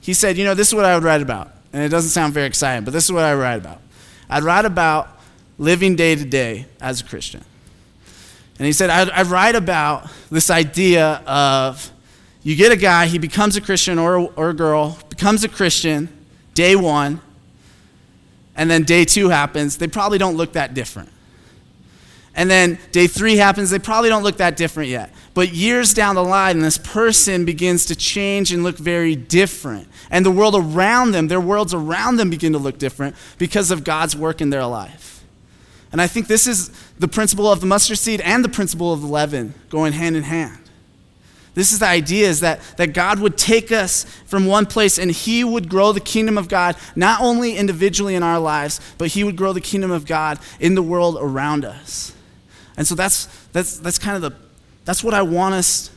he 0.00 0.14
said, 0.14 0.38
You 0.38 0.44
know, 0.44 0.54
this 0.54 0.68
is 0.68 0.74
what 0.74 0.86
I 0.86 0.94
would 0.94 1.04
write 1.04 1.20
about. 1.20 1.52
And 1.74 1.82
it 1.82 1.90
doesn't 1.90 2.08
sound 2.08 2.32
very 2.32 2.46
exciting, 2.46 2.86
but 2.86 2.92
this 2.94 3.04
is 3.04 3.12
what 3.12 3.22
I 3.22 3.34
write 3.34 3.56
about. 3.56 3.82
I'd 4.30 4.44
write 4.44 4.64
about 4.64 5.10
living 5.58 5.94
day 5.94 6.14
to 6.14 6.24
day 6.24 6.64
as 6.80 7.02
a 7.02 7.04
Christian. 7.04 7.44
And 8.56 8.64
he 8.64 8.72
said, 8.72 8.88
I'd, 8.88 9.10
I'd, 9.10 9.26
write 9.26 9.56
about 9.56 10.08
this 10.30 10.48
idea 10.48 11.22
of 11.26 11.92
you 12.42 12.56
get 12.56 12.72
a 12.72 12.76
guy, 12.76 13.08
he 13.08 13.18
becomes 13.18 13.56
a 13.56 13.60
Christian 13.60 13.98
or, 13.98 14.32
or 14.36 14.48
a 14.48 14.54
girl, 14.54 14.98
becomes 15.10 15.44
a 15.44 15.48
Christian 15.48 16.08
day 16.54 16.76
one, 16.76 17.20
and 18.56 18.70
then 18.70 18.84
day 18.84 19.04
two 19.04 19.28
happens. 19.28 19.76
They 19.76 19.86
probably 19.86 20.16
don't 20.16 20.38
look 20.38 20.54
that 20.54 20.72
different. 20.72 21.10
And 22.34 22.50
then 22.50 22.78
day 22.90 23.06
three 23.06 23.36
happens, 23.36 23.68
they 23.68 23.78
probably 23.78 24.08
don't 24.08 24.22
look 24.22 24.38
that 24.38 24.56
different 24.56 24.88
yet. 24.88 25.12
But 25.32 25.54
years 25.54 25.94
down 25.94 26.16
the 26.16 26.24
line, 26.24 26.58
this 26.58 26.78
person 26.78 27.44
begins 27.44 27.86
to 27.86 27.94
change 27.94 28.52
and 28.52 28.64
look 28.64 28.76
very 28.76 29.14
different. 29.14 29.88
And 30.10 30.26
the 30.26 30.30
world 30.30 30.56
around 30.56 31.12
them, 31.12 31.28
their 31.28 31.40
worlds 31.40 31.72
around 31.72 32.16
them 32.16 32.30
begin 32.30 32.52
to 32.52 32.58
look 32.58 32.78
different 32.78 33.14
because 33.38 33.70
of 33.70 33.84
God's 33.84 34.16
work 34.16 34.40
in 34.40 34.50
their 34.50 34.66
life. 34.66 35.24
And 35.92 36.00
I 36.00 36.06
think 36.06 36.26
this 36.26 36.46
is 36.46 36.70
the 36.98 37.08
principle 37.08 37.50
of 37.50 37.60
the 37.60 37.66
mustard 37.66 37.98
seed 37.98 38.20
and 38.20 38.44
the 38.44 38.48
principle 38.48 38.92
of 38.92 39.00
the 39.00 39.06
leaven 39.06 39.54
going 39.70 39.92
hand 39.92 40.16
in 40.16 40.24
hand. 40.24 40.58
This 41.54 41.72
is 41.72 41.80
the 41.80 41.86
idea 41.86 42.28
is 42.28 42.40
that, 42.40 42.60
that 42.76 42.92
God 42.92 43.18
would 43.18 43.36
take 43.36 43.72
us 43.72 44.04
from 44.26 44.46
one 44.46 44.66
place 44.66 44.98
and 44.98 45.10
He 45.10 45.42
would 45.42 45.68
grow 45.68 45.92
the 45.92 46.00
kingdom 46.00 46.38
of 46.38 46.48
God, 46.48 46.76
not 46.94 47.20
only 47.20 47.56
individually 47.56 48.14
in 48.14 48.22
our 48.22 48.38
lives, 48.38 48.80
but 48.98 49.08
He 49.08 49.24
would 49.24 49.36
grow 49.36 49.52
the 49.52 49.60
kingdom 49.60 49.90
of 49.90 50.06
God 50.06 50.38
in 50.60 50.74
the 50.74 50.82
world 50.82 51.18
around 51.20 51.64
us. 51.64 52.14
And 52.76 52.86
so 52.86 52.94
that's, 52.94 53.26
that's, 53.48 53.78
that's 53.78 53.98
kind 53.98 54.16
of 54.16 54.22
the, 54.22 54.49
that's 54.84 55.04
what 55.04 55.14
I 55.14 55.22
want 55.22 55.54
us 55.54 55.90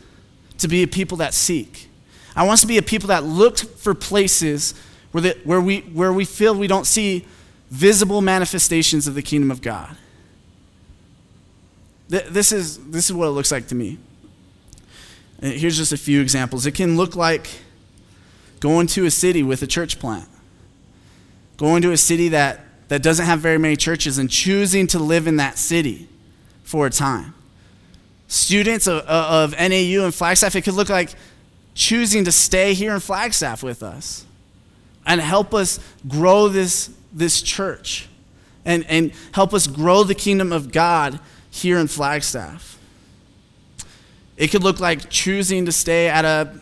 to 0.60 0.68
be 0.68 0.84
a 0.84 0.88
people 0.88 1.18
that 1.18 1.34
seek. 1.34 1.88
I 2.36 2.44
want 2.44 2.54
us 2.54 2.62
to 2.62 2.68
be 2.68 2.78
a 2.78 2.82
people 2.82 3.08
that 3.08 3.24
look 3.24 3.58
for 3.58 3.94
places 3.94 4.74
where, 5.12 5.22
the, 5.22 5.38
where, 5.44 5.62
we, 5.62 5.82
where 5.82 6.12
we 6.12 6.26
feel 6.26 6.56
we 6.56 6.68
don't 6.68 6.86
see 6.86 7.26
visible 7.70 8.22
manifestations 8.22 9.08
of 9.08 9.16
the 9.16 9.22
kingdom 9.22 9.52
of 9.52 9.62
God. 9.62 9.96
This 12.10 12.52
is, 12.52 12.78
this 12.90 13.10
is 13.10 13.14
what 13.14 13.28
it 13.28 13.32
looks 13.32 13.52
like 13.52 13.68
to 13.70 13.76
me. 13.76 13.98
And 15.42 15.54
here's 15.54 15.78
just 15.78 15.92
a 15.92 15.98
few 15.98 16.22
examples. 16.22 16.66
It 16.66 16.74
can 16.74 16.96
look 16.96 17.16
like 17.16 17.50
going 18.60 18.88
to 18.88 19.06
a 19.06 19.12
city 19.12 19.44
with 19.44 19.62
a 19.62 19.68
church 19.68 20.00
plant, 20.00 20.30
going 21.58 21.82
to 21.82 21.92
a 21.92 21.98
city 21.98 22.30
that, 22.30 22.62
that 22.90 23.02
doesn't 23.02 23.26
have 23.26 23.40
very 23.40 23.58
many 23.58 23.76
churches 23.76 24.20
and 24.20 24.30
choosing 24.30 24.86
to 24.88 25.00
live 25.00 25.28
in 25.28 25.38
that 25.38 25.58
city 25.58 26.08
for 26.64 26.86
a 26.86 26.90
time. 26.90 27.34
Students 28.34 28.88
of, 28.88 29.06
of 29.06 29.52
NAU 29.52 30.04
and 30.04 30.14
Flagstaff, 30.14 30.56
it 30.56 30.64
could 30.64 30.74
look 30.74 30.90
like 30.90 31.14
choosing 31.76 32.26
to 32.26 32.32
stay 32.32 32.74
here 32.74 32.94
in 32.94 33.00
Flagstaff 33.00 33.62
with 33.62 33.84
us 33.84 34.26
and 35.06 35.22
help 35.22 35.54
us 35.54 35.80
grow 36.08 36.48
this, 36.48 36.90
this 37.12 37.42
church 37.42 38.08
and, 38.66 38.86
and 38.88 39.12
help 39.34 39.54
us 39.54 39.68
grow 39.68 40.04
the 40.04 40.16
kingdom 40.16 40.52
of 40.52 40.72
God 40.72 41.20
here 41.52 41.78
in 41.78 41.88
Flagstaff. 41.88 42.80
It 44.36 44.48
could 44.48 44.64
look 44.64 44.80
like 44.80 45.10
choosing 45.10 45.66
to 45.66 45.72
stay 45.72 46.10
at 46.10 46.26
a 46.26 46.60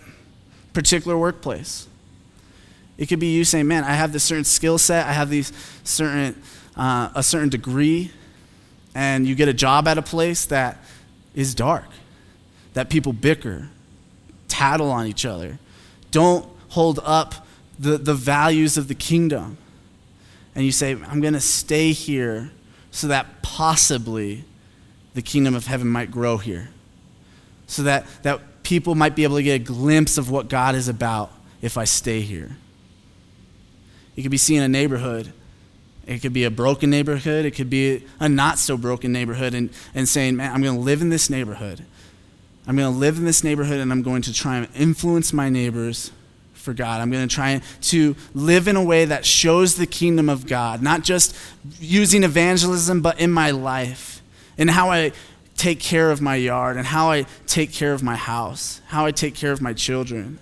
particular 0.74 1.18
workplace. 1.18 1.88
It 2.98 3.06
could 3.08 3.20
be 3.20 3.34
you 3.34 3.46
saying, 3.46 3.68
"Man, 3.68 3.86
I 3.86 3.94
have 3.94 4.12
this 4.12 4.24
certain 4.24 4.44
skill 4.44 4.78
set. 4.78 5.08
I 5.08 5.14
have 5.14 5.30
these 5.30 5.54
certain 5.84 6.40
uh, 6.76 7.10
a 7.16 7.24
certain 7.24 7.48
degree, 7.50 8.12
and 8.94 9.26
you 9.26 9.36
get 9.36 9.48
a 9.48 9.54
job 9.54 9.88
at 9.88 9.98
a 9.98 10.02
place 10.02 10.46
that 10.48 10.84
is 11.36 11.56
dark, 11.56 11.86
that 12.74 12.90
people 12.90 13.14
bicker, 13.14 13.70
tattle 14.48 14.92
on 14.92 15.08
each 15.08 15.26
other, 15.26 15.60
don't 16.12 16.46
hold 16.70 17.00
up 17.04 17.48
the, 17.80 17.98
the 17.98 18.14
values 18.14 18.78
of 18.78 18.88
the 18.88 18.96
kingdom. 18.96 19.58
And 20.54 20.66
you 20.66 20.72
say, 20.72 20.92
I'm 20.92 21.22
going 21.22 21.34
to 21.34 21.40
stay 21.40 21.92
here 21.92 22.52
so 22.92 23.08
that 23.08 23.42
possibly 23.42 24.44
the 25.14 25.22
kingdom 25.22 25.56
of 25.56 25.68
heaven 25.68 25.88
might 25.88 26.12
grow 26.12 26.38
here. 26.38 26.70
So 27.68 27.84
that, 27.84 28.06
that 28.24 28.64
people 28.64 28.96
might 28.96 29.16
be 29.16 29.24
able 29.24 29.38
to 29.38 29.44
get 29.44 29.62
a 29.62 29.64
glimpse 29.64 30.18
of 30.18 30.30
what 30.30 30.50
God 30.50 30.76
is 30.76 30.88
about 30.88 31.32
if 31.62 31.78
I 31.78 31.86
stay 31.86 32.22
here. 32.22 32.58
You 34.16 34.24
could 34.24 34.32
be 34.32 34.38
seeing 34.38 34.62
a 34.62 34.68
neighborhood. 34.68 35.32
It 36.12 36.22
could 36.22 36.34
be 36.34 36.44
a 36.44 36.52
broken 36.52 36.90
neighborhood. 36.90 37.46
It 37.46 37.52
could 37.52 37.70
be 37.70 38.04
a 38.20 38.28
not 38.28 38.60
so 38.60 38.78
broken 38.78 39.14
neighborhood 39.14 39.54
and, 39.54 39.70
and 39.96 40.08
saying, 40.08 40.36
man, 40.36 40.54
I'm 40.54 40.62
going 40.62 40.76
to 40.76 40.82
live 40.82 41.02
in 41.02 41.10
this 41.10 41.30
neighborhood. 41.30 41.86
I'm 42.68 42.76
going 42.76 42.92
to 42.92 43.00
live 43.00 43.18
in 43.18 43.26
this 43.26 43.44
neighborhood 43.44 43.80
and 43.80 43.92
I'm 43.92 44.02
going 44.02 44.22
to 44.24 44.34
try 44.34 44.58
and 44.58 44.68
influence 44.76 45.32
my 45.32 45.50
neighbors 45.50 46.12
for 46.54 46.74
God. 46.74 47.02
I'm 47.02 47.12
going 47.12 47.28
to 47.28 47.34
try 47.34 47.62
to 47.82 48.16
live 48.34 48.68
in 48.68 48.76
a 48.76 48.84
way 48.84 49.06
that 49.06 49.26
shows 49.26 49.76
the 49.76 49.88
kingdom 49.88 50.30
of 50.30 50.46
God, 50.46 50.82
not 50.82 51.04
just 51.04 51.36
using 51.80 52.24
evangelism, 52.24 53.02
but 53.02 53.20
in 53.20 53.32
my 53.32 53.52
life, 53.52 54.22
in 54.58 54.68
how 54.68 54.92
I 54.92 55.14
take 55.58 55.80
care 55.80 56.12
of 56.12 56.22
my 56.22 56.36
yard, 56.36 56.78
and 56.78 56.88
how 56.88 57.10
I 57.10 57.26
take 57.48 57.72
care 57.72 57.94
of 57.94 58.04
my 58.04 58.16
house, 58.16 58.82
how 58.88 59.06
I 59.06 59.12
take 59.12 59.34
care 59.34 59.52
of 59.52 59.62
my 59.62 59.74
children. 59.74 60.40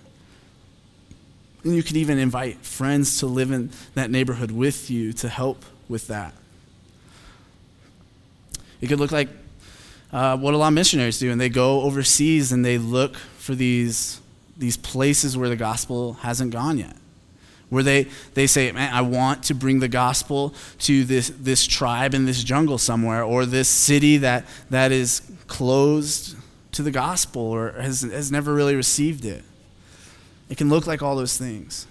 And 1.64 1.76
you 1.76 1.84
could 1.84 1.98
even 1.98 2.18
invite 2.18 2.58
friends 2.66 3.20
to 3.20 3.26
live 3.26 3.52
in 3.52 3.72
that 3.94 4.10
neighborhood 4.10 4.52
with 4.52 4.90
you 4.90 5.12
to 5.14 5.28
help 5.28 5.66
with 5.90 6.08
that. 6.08 6.34
It 8.82 8.88
could 8.88 9.00
look 9.00 9.12
like 9.12 9.30
uh, 10.12 10.38
what 10.38 10.54
a 10.54 10.58
lot 10.58 10.70
of 10.70 10.74
missionaries 10.74 11.20
do, 11.20 11.32
and 11.32 11.40
they 11.40 11.50
go 11.50 11.82
overseas 11.82 12.52
and 12.52 12.64
they 12.64 12.78
look 12.78 13.16
for 13.16 13.56
these, 13.56 14.22
these 14.58 14.78
places 14.78 15.38
where 15.38 15.50
the 15.50 15.56
gospel 15.56 16.14
hasn't 16.14 16.52
gone 16.52 16.78
yet. 16.78 16.96
Where 17.70 17.84
they, 17.84 18.08
they 18.34 18.48
say, 18.48 18.72
Man, 18.72 18.92
I 18.92 19.02
want 19.02 19.44
to 19.44 19.54
bring 19.54 19.80
the 19.80 19.88
gospel 19.88 20.56
to 20.80 21.04
this, 21.04 21.32
this 21.38 21.68
tribe 21.68 22.16
in 22.16 22.26
this 22.26 22.44
jungle 22.44 22.80
somewhere, 22.80 23.24
or 23.24 23.46
this 23.46 23.68
city 23.68 24.18
that, 24.18 24.46
that 24.72 24.92
is 24.92 25.22
closed 25.46 26.36
to 26.72 26.82
the 26.82 26.92
gospel 26.92 27.42
or 27.42 27.72
has, 27.74 28.02
has 28.02 28.32
never 28.32 28.54
really 28.54 28.76
received 28.76 29.26
it. 29.26 29.44
It 30.50 30.58
can 30.58 30.70
look 30.70 30.88
like 30.88 31.02
all 31.02 31.16
those 31.16 31.38
things. 31.38 31.88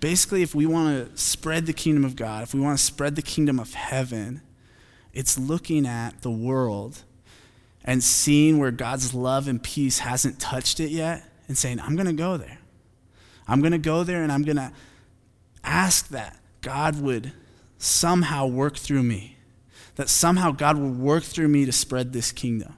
Basically, 0.00 0.42
if 0.42 0.54
we 0.54 0.66
want 0.66 1.16
to 1.16 1.20
spread 1.20 1.66
the 1.66 1.72
kingdom 1.72 2.04
of 2.04 2.14
God, 2.14 2.42
if 2.42 2.52
we 2.52 2.60
want 2.60 2.78
to 2.78 2.84
spread 2.84 3.16
the 3.16 3.22
kingdom 3.22 3.58
of 3.58 3.72
heaven, 3.72 4.42
it's 5.14 5.38
looking 5.38 5.86
at 5.86 6.20
the 6.20 6.30
world 6.30 7.02
and 7.82 8.02
seeing 8.04 8.58
where 8.58 8.70
God's 8.70 9.14
love 9.14 9.48
and 9.48 9.62
peace 9.62 10.00
hasn't 10.00 10.38
touched 10.38 10.80
it 10.80 10.90
yet 10.90 11.24
and 11.48 11.56
saying, 11.56 11.80
I'm 11.80 11.96
going 11.96 12.06
to 12.06 12.12
go 12.12 12.36
there. 12.36 12.58
I'm 13.48 13.60
going 13.60 13.72
to 13.72 13.78
go 13.78 14.04
there 14.04 14.22
and 14.22 14.30
I'm 14.30 14.42
going 14.42 14.56
to 14.56 14.72
ask 15.64 16.08
that 16.08 16.36
God 16.60 17.00
would 17.00 17.32
somehow 17.78 18.46
work 18.46 18.76
through 18.76 19.04
me, 19.04 19.36
that 19.94 20.08
somehow 20.08 20.50
God 20.50 20.76
would 20.76 20.98
work 20.98 21.22
through 21.22 21.48
me 21.48 21.64
to 21.64 21.72
spread 21.72 22.12
this 22.12 22.32
kingdom. 22.32 22.76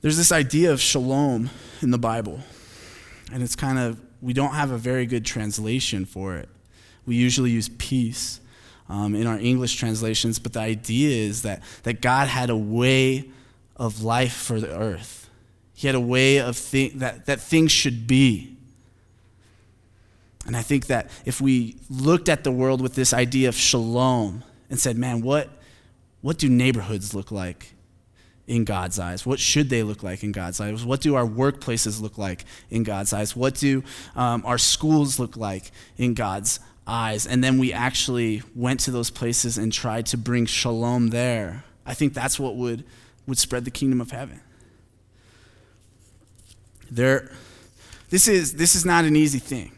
There's 0.00 0.16
this 0.16 0.32
idea 0.32 0.72
of 0.72 0.80
shalom 0.80 1.50
in 1.82 1.90
the 1.90 1.98
Bible, 1.98 2.40
and 3.32 3.42
it's 3.42 3.54
kind 3.54 3.78
of, 3.78 4.00
we 4.22 4.32
don't 4.32 4.54
have 4.54 4.70
a 4.70 4.78
very 4.78 5.04
good 5.04 5.26
translation 5.26 6.06
for 6.06 6.36
it. 6.36 6.48
We 7.04 7.16
usually 7.16 7.50
use 7.50 7.68
peace 7.68 8.40
um, 8.88 9.14
in 9.14 9.26
our 9.26 9.38
English 9.38 9.76
translations, 9.76 10.38
but 10.38 10.54
the 10.54 10.60
idea 10.60 11.28
is 11.28 11.42
that, 11.42 11.62
that 11.82 12.00
God 12.00 12.28
had 12.28 12.48
a 12.48 12.56
way 12.56 13.30
of 13.76 14.02
life 14.02 14.32
for 14.32 14.58
the 14.58 14.74
earth. 14.74 15.28
He 15.74 15.86
had 15.86 15.96
a 15.96 16.00
way 16.00 16.38
of 16.38 16.56
thi- 16.56 16.90
that, 16.96 17.26
that 17.26 17.40
things 17.40 17.70
should 17.70 18.06
be. 18.06 18.56
And 20.46 20.56
I 20.56 20.62
think 20.62 20.86
that 20.86 21.10
if 21.26 21.42
we 21.42 21.76
looked 21.90 22.30
at 22.30 22.42
the 22.42 22.50
world 22.50 22.80
with 22.80 22.94
this 22.94 23.12
idea 23.12 23.50
of 23.50 23.54
shalom 23.54 24.44
and 24.70 24.80
said, 24.80 24.96
man, 24.96 25.20
what, 25.20 25.50
what 26.22 26.38
do 26.38 26.48
neighborhoods 26.48 27.14
look 27.14 27.30
like? 27.30 27.74
In 28.46 28.64
God's 28.64 28.98
eyes? 28.98 29.24
What 29.24 29.38
should 29.38 29.70
they 29.70 29.82
look 29.82 30.02
like 30.02 30.22
in 30.22 30.32
God's 30.32 30.60
eyes? 30.60 30.84
What 30.84 31.00
do 31.00 31.14
our 31.14 31.26
workplaces 31.26 32.00
look 32.00 32.18
like 32.18 32.44
in 32.70 32.82
God's 32.82 33.12
eyes? 33.12 33.36
What 33.36 33.54
do 33.54 33.82
um, 34.16 34.42
our 34.44 34.58
schools 34.58 35.18
look 35.18 35.36
like 35.36 35.70
in 35.96 36.14
God's 36.14 36.60
eyes? 36.86 37.26
And 37.26 37.42
then 37.44 37.58
we 37.58 37.72
actually 37.72 38.42
went 38.54 38.80
to 38.80 38.90
those 38.90 39.10
places 39.10 39.56
and 39.56 39.72
tried 39.72 40.06
to 40.06 40.16
bring 40.16 40.46
shalom 40.46 41.08
there. 41.08 41.64
I 41.86 41.94
think 41.94 42.14
that's 42.14 42.38
what 42.40 42.56
would, 42.56 42.84
would 43.26 43.38
spread 43.38 43.64
the 43.64 43.70
kingdom 43.70 44.00
of 44.00 44.10
heaven. 44.10 44.40
There, 46.90 47.30
this, 48.08 48.26
is, 48.26 48.54
this 48.54 48.74
is 48.74 48.84
not 48.84 49.04
an 49.04 49.14
easy 49.14 49.38
thing. 49.38 49.72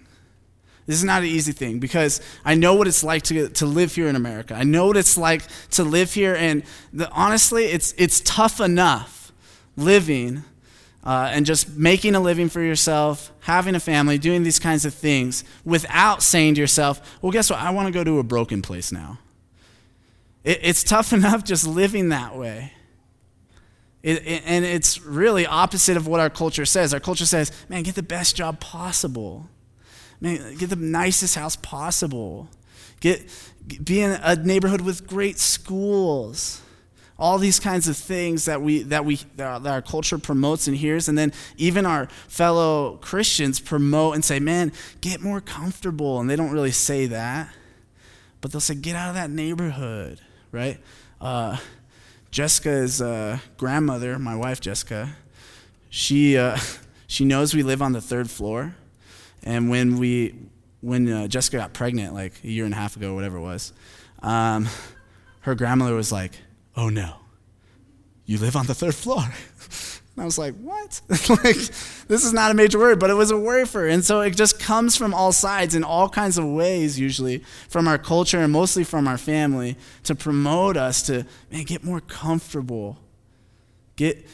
This 0.86 0.96
is 0.96 1.04
not 1.04 1.22
an 1.22 1.28
easy 1.28 1.52
thing 1.52 1.78
because 1.78 2.20
I 2.44 2.54
know 2.54 2.74
what 2.74 2.88
it's 2.88 3.04
like 3.04 3.22
to, 3.24 3.48
to 3.48 3.66
live 3.66 3.94
here 3.94 4.08
in 4.08 4.16
America. 4.16 4.54
I 4.54 4.64
know 4.64 4.86
what 4.88 4.96
it's 4.96 5.16
like 5.16 5.42
to 5.72 5.84
live 5.84 6.12
here, 6.12 6.34
and 6.34 6.64
the, 6.92 7.08
honestly, 7.10 7.66
it's, 7.66 7.94
it's 7.96 8.20
tough 8.20 8.60
enough 8.60 9.32
living 9.76 10.44
uh, 11.04 11.30
and 11.32 11.46
just 11.46 11.76
making 11.76 12.14
a 12.14 12.20
living 12.20 12.48
for 12.48 12.60
yourself, 12.60 13.32
having 13.40 13.74
a 13.74 13.80
family, 13.80 14.18
doing 14.18 14.42
these 14.42 14.58
kinds 14.58 14.84
of 14.84 14.94
things 14.94 15.44
without 15.64 16.22
saying 16.22 16.54
to 16.54 16.60
yourself, 16.60 17.18
well, 17.22 17.32
guess 17.32 17.50
what? 17.50 17.58
I 17.58 17.70
want 17.70 17.86
to 17.86 17.92
go 17.92 18.04
to 18.04 18.18
a 18.18 18.22
broken 18.22 18.62
place 18.62 18.92
now. 18.92 19.18
It, 20.44 20.60
it's 20.62 20.84
tough 20.84 21.12
enough 21.12 21.44
just 21.44 21.66
living 21.66 22.10
that 22.10 22.36
way. 22.36 22.72
It, 24.02 24.26
it, 24.26 24.42
and 24.46 24.64
it's 24.64 25.00
really 25.00 25.46
opposite 25.46 25.96
of 25.96 26.08
what 26.08 26.18
our 26.18 26.30
culture 26.30 26.64
says. 26.64 26.92
Our 26.92 27.00
culture 27.00 27.26
says, 27.26 27.52
man, 27.68 27.84
get 27.84 27.94
the 27.94 28.02
best 28.02 28.34
job 28.34 28.58
possible 28.58 29.48
man, 30.22 30.54
get 30.56 30.70
the 30.70 30.76
nicest 30.76 31.34
house 31.34 31.56
possible. 31.56 32.48
Get, 33.00 33.28
be 33.82 34.00
in 34.00 34.12
a 34.22 34.36
neighborhood 34.36 34.80
with 34.80 35.06
great 35.06 35.38
schools. 35.38 36.62
All 37.18 37.38
these 37.38 37.60
kinds 37.60 37.88
of 37.88 37.96
things 37.96 38.46
that 38.46 38.62
we 38.62 38.82
that 38.84 39.04
we 39.04 39.16
that 39.36 39.66
our 39.66 39.82
culture 39.82 40.18
promotes 40.18 40.66
and 40.66 40.76
hears, 40.76 41.08
and 41.08 41.16
then 41.16 41.32
even 41.56 41.86
our 41.86 42.06
fellow 42.26 42.96
Christians 43.00 43.60
promote 43.60 44.14
and 44.14 44.24
say, 44.24 44.40
"Man, 44.40 44.72
get 45.00 45.20
more 45.20 45.40
comfortable." 45.40 46.20
And 46.20 46.28
they 46.28 46.34
don't 46.34 46.50
really 46.50 46.72
say 46.72 47.06
that, 47.06 47.48
but 48.40 48.50
they'll 48.50 48.60
say, 48.60 48.74
"Get 48.74 48.96
out 48.96 49.10
of 49.10 49.14
that 49.14 49.30
neighborhood," 49.30 50.20
right? 50.50 50.80
Uh, 51.20 51.58
Jessica's 52.32 53.00
uh, 53.00 53.38
grandmother, 53.56 54.18
my 54.18 54.34
wife 54.34 54.60
Jessica, 54.60 55.14
she 55.90 56.36
uh, 56.36 56.58
she 57.06 57.24
knows 57.24 57.54
we 57.54 57.62
live 57.62 57.82
on 57.82 57.92
the 57.92 58.00
third 58.00 58.30
floor, 58.30 58.74
and 59.44 59.68
when 59.68 59.98
we, 59.98 60.34
when 60.80 61.08
uh, 61.08 61.28
Jessica 61.28 61.58
got 61.58 61.72
pregnant, 61.72 62.14
like 62.14 62.32
a 62.44 62.48
year 62.48 62.64
and 62.64 62.74
a 62.74 62.76
half 62.76 62.96
ago, 62.96 63.14
whatever 63.14 63.38
it 63.38 63.42
was, 63.42 63.72
um, 64.22 64.68
her 65.40 65.54
grandmother 65.54 65.94
was 65.94 66.12
like, 66.12 66.32
"Oh 66.76 66.88
no, 66.88 67.16
you 68.24 68.38
live 68.38 68.56
on 68.56 68.66
the 68.66 68.74
third 68.74 68.94
floor." 68.94 69.22
And 69.22 69.32
I 70.22 70.24
was 70.24 70.38
like, 70.38 70.54
"What? 70.56 71.00
like, 71.08 71.56
this 72.06 72.24
is 72.24 72.32
not 72.32 72.50
a 72.50 72.54
major 72.54 72.78
worry, 72.78 72.96
but 72.96 73.10
it 73.10 73.14
was 73.14 73.30
a 73.30 73.36
worry 73.36 73.66
for 73.66 73.80
her." 73.80 73.88
And 73.88 74.04
so 74.04 74.20
it 74.20 74.36
just 74.36 74.60
comes 74.60 74.96
from 74.96 75.12
all 75.12 75.32
sides 75.32 75.74
in 75.74 75.82
all 75.82 76.08
kinds 76.08 76.38
of 76.38 76.44
ways, 76.44 76.98
usually 76.98 77.42
from 77.68 77.88
our 77.88 77.98
culture 77.98 78.38
and 78.38 78.52
mostly 78.52 78.84
from 78.84 79.08
our 79.08 79.18
family, 79.18 79.76
to 80.04 80.14
promote 80.14 80.76
us 80.76 81.02
to 81.02 81.26
man 81.50 81.64
get 81.64 81.82
more 81.82 82.00
comfortable, 82.00 82.98
get 83.96 84.24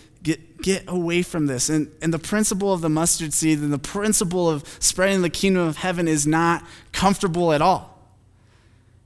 Get, 0.62 0.84
away 0.88 1.22
from 1.22 1.46
this. 1.46 1.68
And, 1.68 1.90
and 2.02 2.12
the 2.12 2.18
principle 2.18 2.72
of 2.72 2.80
the 2.80 2.88
mustard 2.88 3.32
seed 3.32 3.60
and 3.60 3.72
the 3.72 3.78
principle 3.78 4.50
of 4.50 4.64
spreading 4.80 5.22
the 5.22 5.30
kingdom 5.30 5.66
of 5.66 5.76
heaven 5.76 6.08
is 6.08 6.26
not 6.26 6.64
comfortable 6.92 7.52
at 7.52 7.62
all. 7.62 7.98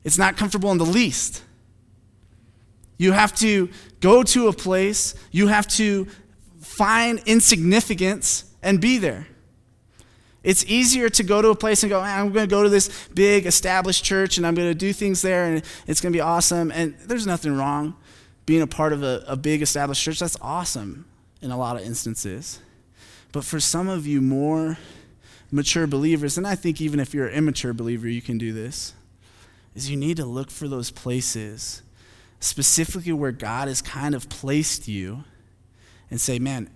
It's 0.05 0.19
not 0.19 0.37
comfortable 0.37 0.73
in 0.73 0.79
the 0.79 0.87
least. 0.87 1.43
You 2.97 3.13
have 3.13 3.35
to 3.37 3.69
go 4.01 4.23
to 4.23 4.49
a 4.49 4.53
place, 4.53 5.15
you 5.31 5.49
have 5.49 5.67
to 5.69 6.07
find 6.61 7.21
insignificance 7.27 8.45
and 8.63 8.81
be 8.81 8.99
there. 8.99 9.27
It's 10.43 10.65
easier 10.65 11.09
to 11.11 11.23
go 11.23 11.43
to 11.43 11.51
a 11.51 11.55
place 11.55 11.83
and 11.83 11.91
go, 11.91 12.01
ah, 12.01 12.19
I'm 12.19 12.33
going 12.33 12.49
to 12.49 12.51
go 12.51 12.63
to 12.63 12.69
this 12.69 13.09
big 13.15 13.47
established 13.47 14.05
church 14.05 14.39
and 14.39 14.47
I'm 14.47 14.55
going 14.55 14.69
to 14.69 14.75
do 14.75 14.93
things 14.93 15.23
there 15.23 15.45
and 15.45 15.63
it's 15.87 16.01
going 16.01 16.13
to 16.13 16.17
be 16.17 16.21
awesome. 16.21 16.73
And 16.73 16.97
there's 17.05 17.27
nothing 17.27 17.57
wrong 17.57 17.95
being 18.47 18.63
a 18.63 18.67
part 18.67 18.93
of 18.93 19.03
a, 19.03 19.25
a 19.29 19.37
big 19.37 19.63
established 19.63 20.03
church, 20.03 20.19
that's 20.19 20.37
awesome 20.41 21.05
in 21.43 21.51
a 21.51 21.57
lot 21.57 21.77
of 21.77 21.83
instances. 21.83 22.61
But 23.33 23.45
for 23.45 23.61
some 23.61 23.89
of 23.89 24.07
you 24.07 24.21
more 24.21 24.79
mature 25.51 25.87
believers, 25.87 26.39
and 26.39 26.47
I 26.47 26.55
think 26.55 26.81
even 26.81 27.01
if 27.01 27.13
you're 27.13 27.27
an 27.27 27.35
immature 27.35 27.75
believer, 27.75 28.09
you 28.09 28.23
can 28.23 28.39
do 28.39 28.53
this, 28.53 28.95
is 29.75 29.91
you 29.91 29.97
need 29.97 30.17
to 30.19 30.25
look 30.25 30.51
for 30.51 30.69
those 30.69 30.91
places, 30.91 31.83
specifically 32.41 33.13
where 33.13 33.33
God 33.33 33.69
has 33.69 33.83
kind 33.83 34.15
of 34.15 34.29
placed 34.29 34.89
you, 34.89 35.25
and 36.11 36.21
say, 36.21 36.39
man, 36.39 36.71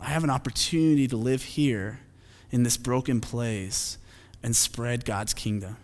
I 0.00 0.06
have 0.06 0.24
an 0.24 0.30
opportunity 0.30 1.08
to 1.08 1.16
live 1.16 1.42
here 1.42 2.00
in 2.50 2.62
this 2.62 2.76
broken 2.76 3.20
place 3.20 3.98
and 4.42 4.54
spread 4.54 5.04
God's 5.04 5.34
kingdom. 5.34 5.76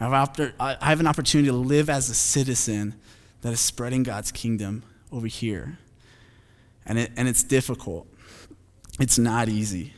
I 0.00 0.26
have 0.80 1.00
an 1.00 1.06
opportunity 1.06 1.50
to 1.50 1.56
live 1.56 1.88
as 1.88 2.10
a 2.10 2.14
citizen 2.14 2.94
that 3.42 3.52
is 3.52 3.60
spreading 3.60 4.02
God's 4.02 4.32
kingdom 4.32 4.82
over 5.12 5.26
here. 5.26 5.78
And, 6.90 6.98
it, 6.98 7.12
and 7.16 7.28
it's 7.28 7.44
difficult, 7.44 8.08
it's 8.98 9.16
not 9.16 9.48
easy. 9.48 9.92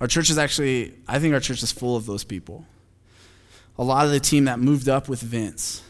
Our 0.00 0.08
church 0.08 0.28
is 0.28 0.36
actually, 0.36 0.94
I 1.06 1.20
think 1.20 1.34
our 1.34 1.38
church 1.38 1.62
is 1.62 1.70
full 1.70 1.94
of 1.94 2.04
those 2.04 2.24
people. 2.24 2.66
A 3.78 3.84
lot 3.84 4.04
of 4.04 4.10
the 4.10 4.18
team 4.18 4.46
that 4.46 4.58
moved 4.58 4.88
up 4.88 5.08
with 5.08 5.22
Vince, 5.22 5.80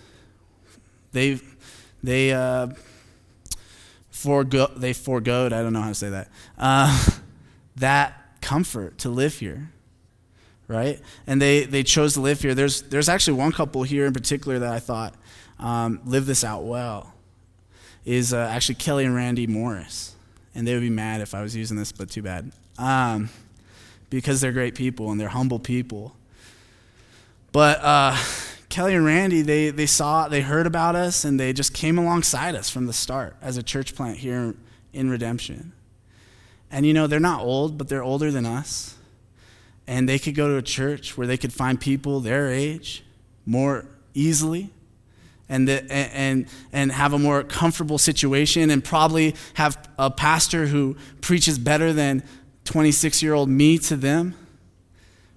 they, 1.12 1.40
they, 2.02 2.34
uh, 2.34 2.66
forego, 4.10 4.70
they 4.76 4.92
foregoed, 4.92 5.54
I 5.54 5.62
don't 5.62 5.72
know 5.72 5.80
how 5.80 5.88
to 5.88 5.94
say 5.94 6.10
that, 6.10 6.28
uh, 6.58 7.08
that 7.76 8.42
comfort 8.42 8.98
to 8.98 9.08
live 9.08 9.38
here 9.38 9.72
right? 10.68 11.00
And 11.26 11.42
they, 11.42 11.64
they 11.64 11.82
chose 11.82 12.14
to 12.14 12.20
live 12.20 12.40
here. 12.40 12.54
There's, 12.54 12.82
there's 12.82 13.10
actually 13.10 13.34
one 13.34 13.52
couple 13.52 13.82
here 13.82 14.06
in 14.06 14.14
particular 14.14 14.58
that 14.60 14.72
I 14.72 14.78
thought 14.78 15.14
um, 15.58 16.00
live 16.06 16.24
this 16.24 16.44
out 16.44 16.64
well. 16.64 17.11
Is 18.04 18.32
uh, 18.32 18.38
actually 18.38 18.76
Kelly 18.76 19.04
and 19.04 19.14
Randy 19.14 19.46
Morris. 19.46 20.14
And 20.54 20.66
they 20.66 20.74
would 20.74 20.80
be 20.80 20.90
mad 20.90 21.20
if 21.20 21.34
I 21.34 21.42
was 21.42 21.56
using 21.56 21.76
this, 21.76 21.92
but 21.92 22.10
too 22.10 22.22
bad. 22.22 22.52
Um, 22.78 23.30
because 24.10 24.40
they're 24.40 24.52
great 24.52 24.74
people 24.74 25.10
and 25.10 25.20
they're 25.20 25.28
humble 25.28 25.58
people. 25.58 26.14
But 27.52 27.78
uh, 27.82 28.16
Kelly 28.68 28.94
and 28.94 29.04
Randy, 29.04 29.42
they, 29.42 29.70
they 29.70 29.86
saw, 29.86 30.28
they 30.28 30.42
heard 30.42 30.66
about 30.66 30.94
us, 30.94 31.24
and 31.24 31.38
they 31.38 31.52
just 31.52 31.72
came 31.72 31.98
alongside 31.98 32.54
us 32.54 32.68
from 32.68 32.86
the 32.86 32.92
start 32.92 33.36
as 33.40 33.56
a 33.56 33.62
church 33.62 33.94
plant 33.94 34.18
here 34.18 34.54
in 34.92 35.08
Redemption. 35.08 35.72
And 36.70 36.84
you 36.84 36.92
know, 36.92 37.06
they're 37.06 37.20
not 37.20 37.42
old, 37.42 37.78
but 37.78 37.88
they're 37.88 38.02
older 38.02 38.30
than 38.30 38.44
us 38.44 38.96
and 39.86 40.08
they 40.08 40.18
could 40.18 40.34
go 40.34 40.48
to 40.48 40.56
a 40.56 40.62
church 40.62 41.16
where 41.16 41.26
they 41.26 41.36
could 41.36 41.52
find 41.52 41.80
people 41.80 42.20
their 42.20 42.48
age 42.48 43.04
more 43.44 43.84
easily 44.14 44.70
and, 45.52 45.68
the, 45.68 45.92
and, 45.92 46.46
and 46.72 46.90
have 46.90 47.12
a 47.12 47.18
more 47.18 47.44
comfortable 47.44 47.98
situation 47.98 48.70
and 48.70 48.82
probably 48.82 49.34
have 49.54 49.76
a 49.98 50.10
pastor 50.10 50.66
who 50.66 50.96
preaches 51.20 51.58
better 51.58 51.92
than 51.92 52.22
26 52.64 53.22
year 53.22 53.34
old 53.34 53.50
me 53.50 53.76
to 53.78 53.94
them. 53.94 54.34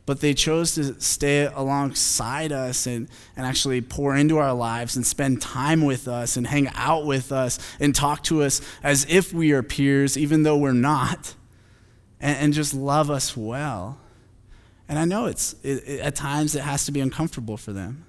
But 0.05 0.21
they 0.21 0.33
chose 0.33 0.75
to 0.75 1.01
stay 1.01 1.45
alongside 1.45 2.53
us 2.53 2.87
and, 2.87 3.09
and 3.35 3.45
actually 3.45 3.81
pour 3.81 4.15
into 4.15 4.37
our 4.37 4.53
lives 4.53 4.95
and 4.95 5.05
spend 5.05 5.41
time 5.41 5.83
with 5.83 6.07
us 6.07 6.37
and 6.37 6.47
hang 6.47 6.69
out 6.75 7.05
with 7.05 7.33
us 7.33 7.59
and 7.81 7.93
talk 7.93 8.23
to 8.25 8.43
us 8.43 8.61
as 8.83 9.05
if 9.09 9.33
we 9.33 9.51
are 9.51 9.63
peers, 9.63 10.17
even 10.17 10.43
though 10.43 10.57
we're 10.57 10.71
not, 10.73 11.33
and, 12.21 12.37
and 12.37 12.53
just 12.53 12.73
love 12.73 13.09
us 13.11 13.35
well. 13.35 13.97
And 14.87 14.97
I 14.97 15.03
know 15.03 15.25
it's, 15.25 15.55
it, 15.63 15.83
it, 15.85 15.99
at 15.99 16.15
times 16.15 16.55
it 16.55 16.61
has 16.61 16.85
to 16.85 16.93
be 16.93 17.01
uncomfortable 17.01 17.57
for 17.57 17.73
them. 17.73 18.05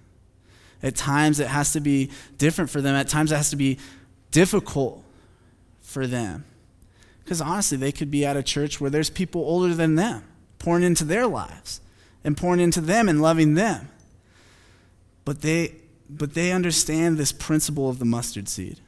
At 0.87 0.95
times 0.95 1.41
it 1.41 1.49
has 1.49 1.73
to 1.73 1.81
be 1.81 2.11
different 2.39 2.71
for 2.71 2.81
them. 2.81 2.95
At 2.95 3.09
times 3.09 3.33
it 3.33 3.37
has 3.37 3.51
to 3.51 3.57
be 3.57 3.79
difficult 4.31 5.03
for 5.81 6.07
them. 6.07 6.45
Because 7.25 7.41
honestly, 7.41 7.77
they 7.77 7.91
could 7.91 8.09
be 8.09 8.25
at 8.25 8.37
a 8.37 8.43
church 8.43 8.81
where 8.81 8.89
there's 8.89 9.11
people 9.11 9.41
older 9.41 9.75
than 9.75 9.97
them 9.97 10.23
pouring 10.61 10.85
into 10.85 11.05
their 11.05 11.27
lives 11.27 11.81
and 12.23 12.37
pouring 12.37 12.61
into 12.61 12.81
them 12.81 13.09
and 13.09 13.21
loving 13.21 13.55
them. 13.55 13.89
But 15.25 15.43
they, 15.43 15.75
but 16.09 16.35
they 16.35 16.53
understand 16.53 17.19
this 17.19 17.33
principle 17.33 17.89
of 17.89 17.99
the 17.99 18.05
mustard 18.05 18.49
seed. 18.49 18.79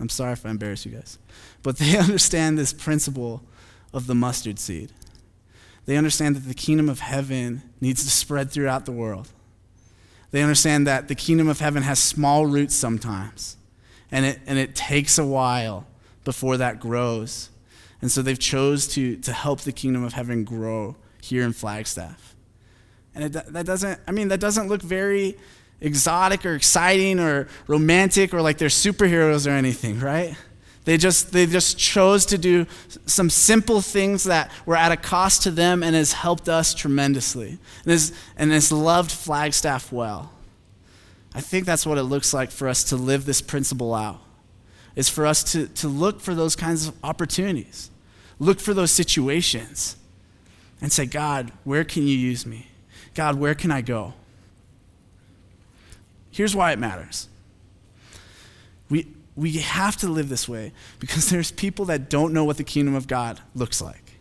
I'm 0.00 0.08
sorry 0.08 0.32
if 0.32 0.46
I 0.46 0.50
embarrass 0.50 0.86
you 0.86 0.92
guys. 0.92 1.18
But 1.62 1.76
they 1.76 1.98
understand 1.98 2.56
this 2.56 2.72
principle 2.72 3.42
of 3.92 4.06
the 4.06 4.14
mustard 4.14 4.58
seed. 4.58 4.92
They 5.84 5.98
understand 5.98 6.36
that 6.36 6.48
the 6.48 6.54
kingdom 6.54 6.88
of 6.88 7.00
heaven 7.00 7.62
needs 7.82 8.02
to 8.02 8.10
spread 8.10 8.50
throughout 8.50 8.86
the 8.86 8.92
world. 8.92 9.28
They 10.34 10.42
understand 10.42 10.88
that 10.88 11.06
the 11.06 11.14
kingdom 11.14 11.46
of 11.46 11.60
heaven 11.60 11.84
has 11.84 12.00
small 12.00 12.44
roots 12.44 12.74
sometimes, 12.74 13.56
and 14.10 14.26
it, 14.26 14.40
and 14.48 14.58
it 14.58 14.74
takes 14.74 15.16
a 15.16 15.24
while 15.24 15.86
before 16.24 16.56
that 16.56 16.80
grows. 16.80 17.50
And 18.02 18.10
so 18.10 18.20
they've 18.20 18.36
chose 18.36 18.88
to, 18.94 19.14
to 19.18 19.32
help 19.32 19.60
the 19.60 19.70
kingdom 19.70 20.02
of 20.02 20.14
heaven 20.14 20.42
grow 20.42 20.96
here 21.22 21.44
in 21.44 21.52
Flagstaff. 21.52 22.34
And 23.14 23.26
it, 23.26 23.52
that 23.52 23.64
doesn't, 23.64 24.00
I 24.08 24.10
mean, 24.10 24.26
that 24.26 24.40
doesn't 24.40 24.66
look 24.66 24.82
very 24.82 25.38
exotic 25.80 26.44
or 26.44 26.56
exciting 26.56 27.20
or 27.20 27.46
romantic 27.68 28.34
or 28.34 28.42
like 28.42 28.58
they're 28.58 28.68
superheroes 28.68 29.46
or 29.46 29.50
anything, 29.50 30.00
right? 30.00 30.36
They 30.84 30.98
just, 30.98 31.32
they 31.32 31.46
just 31.46 31.78
chose 31.78 32.26
to 32.26 32.36
do 32.36 32.66
some 33.06 33.30
simple 33.30 33.80
things 33.80 34.24
that 34.24 34.50
were 34.66 34.76
at 34.76 34.92
a 34.92 34.96
cost 34.96 35.42
to 35.44 35.50
them 35.50 35.82
and 35.82 35.96
has 35.96 36.12
helped 36.12 36.48
us 36.48 36.74
tremendously 36.74 37.58
and 37.84 37.90
has, 37.90 38.12
and 38.36 38.52
has 38.52 38.70
loved 38.70 39.10
Flagstaff 39.10 39.90
well. 39.90 40.30
I 41.34 41.40
think 41.40 41.64
that's 41.64 41.86
what 41.86 41.96
it 41.96 42.02
looks 42.02 42.34
like 42.34 42.50
for 42.50 42.68
us 42.68 42.84
to 42.84 42.96
live 42.96 43.24
this 43.24 43.40
principle 43.40 43.94
out, 43.94 44.20
is 44.94 45.08
for 45.08 45.26
us 45.26 45.42
to, 45.52 45.68
to 45.68 45.88
look 45.88 46.20
for 46.20 46.34
those 46.34 46.54
kinds 46.54 46.86
of 46.86 46.94
opportunities, 47.02 47.90
look 48.38 48.60
for 48.60 48.74
those 48.74 48.90
situations, 48.90 49.96
and 50.80 50.92
say, 50.92 51.06
God, 51.06 51.50
where 51.64 51.82
can 51.82 52.06
you 52.06 52.16
use 52.16 52.44
me? 52.44 52.68
God, 53.14 53.36
where 53.36 53.54
can 53.54 53.70
I 53.70 53.80
go? 53.80 54.12
Here's 56.30 56.54
why 56.54 56.72
it 56.72 56.78
matters. 56.78 57.28
We, 58.90 59.06
we 59.36 59.52
have 59.58 59.96
to 59.98 60.08
live 60.08 60.28
this 60.28 60.48
way 60.48 60.72
because 60.98 61.28
there's 61.30 61.50
people 61.50 61.86
that 61.86 62.08
don't 62.08 62.32
know 62.32 62.44
what 62.44 62.56
the 62.56 62.64
kingdom 62.64 62.94
of 62.94 63.06
God 63.06 63.40
looks 63.54 63.80
like. 63.80 64.18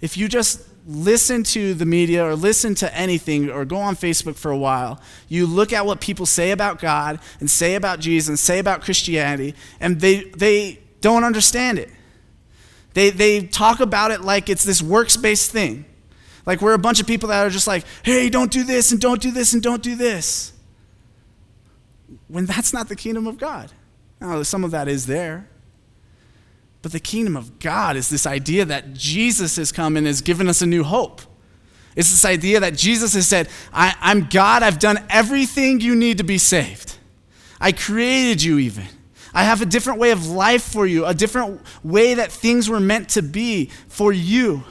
If 0.00 0.16
you 0.16 0.28
just 0.28 0.62
listen 0.86 1.42
to 1.42 1.74
the 1.74 1.86
media 1.86 2.24
or 2.24 2.36
listen 2.36 2.74
to 2.76 2.94
anything 2.94 3.50
or 3.50 3.64
go 3.64 3.76
on 3.76 3.96
Facebook 3.96 4.36
for 4.36 4.50
a 4.50 4.56
while, 4.56 5.00
you 5.28 5.46
look 5.46 5.72
at 5.72 5.84
what 5.84 6.00
people 6.00 6.26
say 6.26 6.52
about 6.52 6.78
God 6.78 7.18
and 7.40 7.50
say 7.50 7.74
about 7.74 7.98
Jesus 7.98 8.28
and 8.28 8.38
say 8.38 8.58
about 8.58 8.82
Christianity, 8.82 9.54
and 9.80 10.00
they, 10.00 10.24
they 10.24 10.78
don't 11.00 11.24
understand 11.24 11.78
it. 11.78 11.90
They, 12.94 13.10
they 13.10 13.42
talk 13.42 13.80
about 13.80 14.10
it 14.10 14.22
like 14.22 14.48
it's 14.48 14.64
this 14.64 14.80
works 14.80 15.16
based 15.16 15.50
thing. 15.50 15.84
Like 16.46 16.60
we're 16.60 16.74
a 16.74 16.78
bunch 16.78 17.00
of 17.00 17.06
people 17.06 17.28
that 17.30 17.44
are 17.44 17.50
just 17.50 17.66
like, 17.66 17.84
hey, 18.04 18.30
don't 18.30 18.50
do 18.50 18.62
this 18.62 18.92
and 18.92 19.00
don't 19.00 19.20
do 19.20 19.32
this 19.32 19.52
and 19.52 19.62
don't 19.62 19.82
do 19.82 19.96
this. 19.96 20.52
When 22.28 22.46
that's 22.46 22.72
not 22.72 22.88
the 22.88 22.96
kingdom 22.96 23.26
of 23.26 23.38
God. 23.38 23.72
Now, 24.20 24.42
some 24.42 24.64
of 24.64 24.70
that 24.70 24.88
is 24.88 25.06
there. 25.06 25.48
But 26.82 26.92
the 26.92 27.00
kingdom 27.00 27.36
of 27.36 27.58
God 27.58 27.96
is 27.96 28.08
this 28.08 28.26
idea 28.26 28.64
that 28.64 28.92
Jesus 28.92 29.56
has 29.56 29.72
come 29.72 29.96
and 29.96 30.06
has 30.06 30.20
given 30.20 30.48
us 30.48 30.62
a 30.62 30.66
new 30.66 30.84
hope. 30.84 31.20
It's 31.96 32.10
this 32.10 32.24
idea 32.24 32.60
that 32.60 32.76
Jesus 32.76 33.14
has 33.14 33.26
said, 33.26 33.48
I, 33.72 33.94
am 34.00 34.28
God, 34.30 34.62
I've 34.62 34.78
done 34.78 35.04
everything 35.08 35.80
you 35.80 35.96
need 35.96 36.18
to 36.18 36.24
be 36.24 36.38
saved. 36.38 36.98
I 37.60 37.72
created 37.72 38.42
you, 38.42 38.58
even. 38.58 38.84
I 39.32 39.44
have 39.44 39.62
a 39.62 39.66
different 39.66 39.98
way 39.98 40.12
of 40.12 40.26
life 40.28 40.62
for 40.62 40.86
you, 40.86 41.06
a 41.06 41.14
different 41.14 41.60
way 41.82 42.14
that 42.14 42.30
things 42.30 42.70
were 42.70 42.80
meant 42.80 43.08
to 43.10 43.22
be 43.22 43.70
for 43.88 44.12
you. 44.12 44.64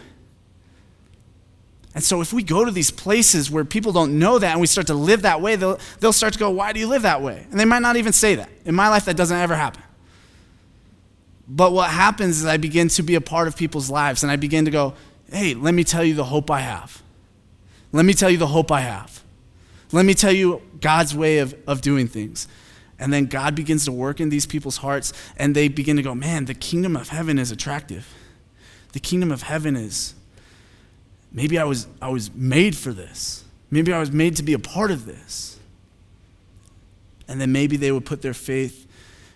And 1.95 2.03
so, 2.03 2.19
if 2.19 2.33
we 2.33 2.43
go 2.43 2.65
to 2.65 2.71
these 2.71 2.91
places 2.91 3.49
where 3.49 3.63
people 3.63 3.93
don't 3.93 4.19
know 4.19 4.37
that 4.37 4.51
and 4.51 4.59
we 4.59 4.67
start 4.67 4.87
to 4.87 4.93
live 4.93 5.21
that 5.21 5.39
way, 5.39 5.55
they'll, 5.55 5.79
they'll 6.01 6.11
start 6.11 6.33
to 6.33 6.39
go, 6.39 6.49
Why 6.49 6.73
do 6.73 6.79
you 6.81 6.87
live 6.87 7.03
that 7.03 7.21
way? 7.21 7.47
And 7.49 7.57
they 7.57 7.63
might 7.63 7.81
not 7.81 7.95
even 7.95 8.11
say 8.11 8.35
that. 8.35 8.49
In 8.65 8.75
my 8.75 8.89
life, 8.89 9.05
that 9.05 9.15
doesn't 9.15 9.37
ever 9.37 9.55
happen. 9.55 9.81
But 11.47 11.71
what 11.71 11.89
happens 11.89 12.39
is 12.39 12.45
I 12.45 12.57
begin 12.57 12.89
to 12.89 13.03
be 13.03 13.15
a 13.15 13.21
part 13.21 13.47
of 13.47 13.55
people's 13.55 13.89
lives 13.89 14.23
and 14.23 14.31
I 14.31 14.35
begin 14.35 14.65
to 14.65 14.71
go, 14.71 14.93
Hey, 15.31 15.53
let 15.53 15.73
me 15.73 15.85
tell 15.85 16.03
you 16.03 16.15
the 16.15 16.25
hope 16.25 16.51
I 16.51 16.59
have. 16.59 17.01
Let 17.93 18.03
me 18.03 18.13
tell 18.13 18.29
you 18.29 18.37
the 18.37 18.47
hope 18.47 18.73
I 18.73 18.81
have. 18.81 19.23
Let 19.93 20.05
me 20.05 20.13
tell 20.13 20.33
you 20.33 20.61
God's 20.81 21.15
way 21.15 21.37
of, 21.37 21.55
of 21.65 21.79
doing 21.79 22.09
things. 22.09 22.49
And 22.99 23.13
then 23.13 23.27
God 23.27 23.55
begins 23.55 23.85
to 23.85 23.93
work 23.93 24.19
in 24.19 24.29
these 24.29 24.45
people's 24.45 24.77
hearts 24.77 25.13
and 25.37 25.55
they 25.55 25.69
begin 25.69 25.95
to 25.95 26.03
go, 26.03 26.13
Man, 26.13 26.43
the 26.43 26.53
kingdom 26.53 26.97
of 26.97 27.07
heaven 27.07 27.39
is 27.39 27.51
attractive. 27.51 28.13
The 28.91 28.99
kingdom 28.99 29.31
of 29.31 29.43
heaven 29.43 29.77
is 29.77 30.14
maybe 31.35 31.59
I 31.59 31.65
was, 31.65 31.85
I 32.01 32.09
was 32.09 32.33
made 32.33 32.75
for 32.75 32.91
this. 32.91 33.43
Maybe 33.69 33.93
I 33.93 33.99
was 33.99 34.11
made 34.11 34.35
to 34.37 34.43
be 34.43 34.53
a 34.53 34.59
part 34.59 34.89
of 34.89 35.05
this. 35.05 35.59
And 37.27 37.39
then 37.39 37.51
maybe 37.51 37.77
they 37.77 37.91
would 37.91 38.05
put 38.05 38.23
their 38.23 38.33
faith 38.33 38.87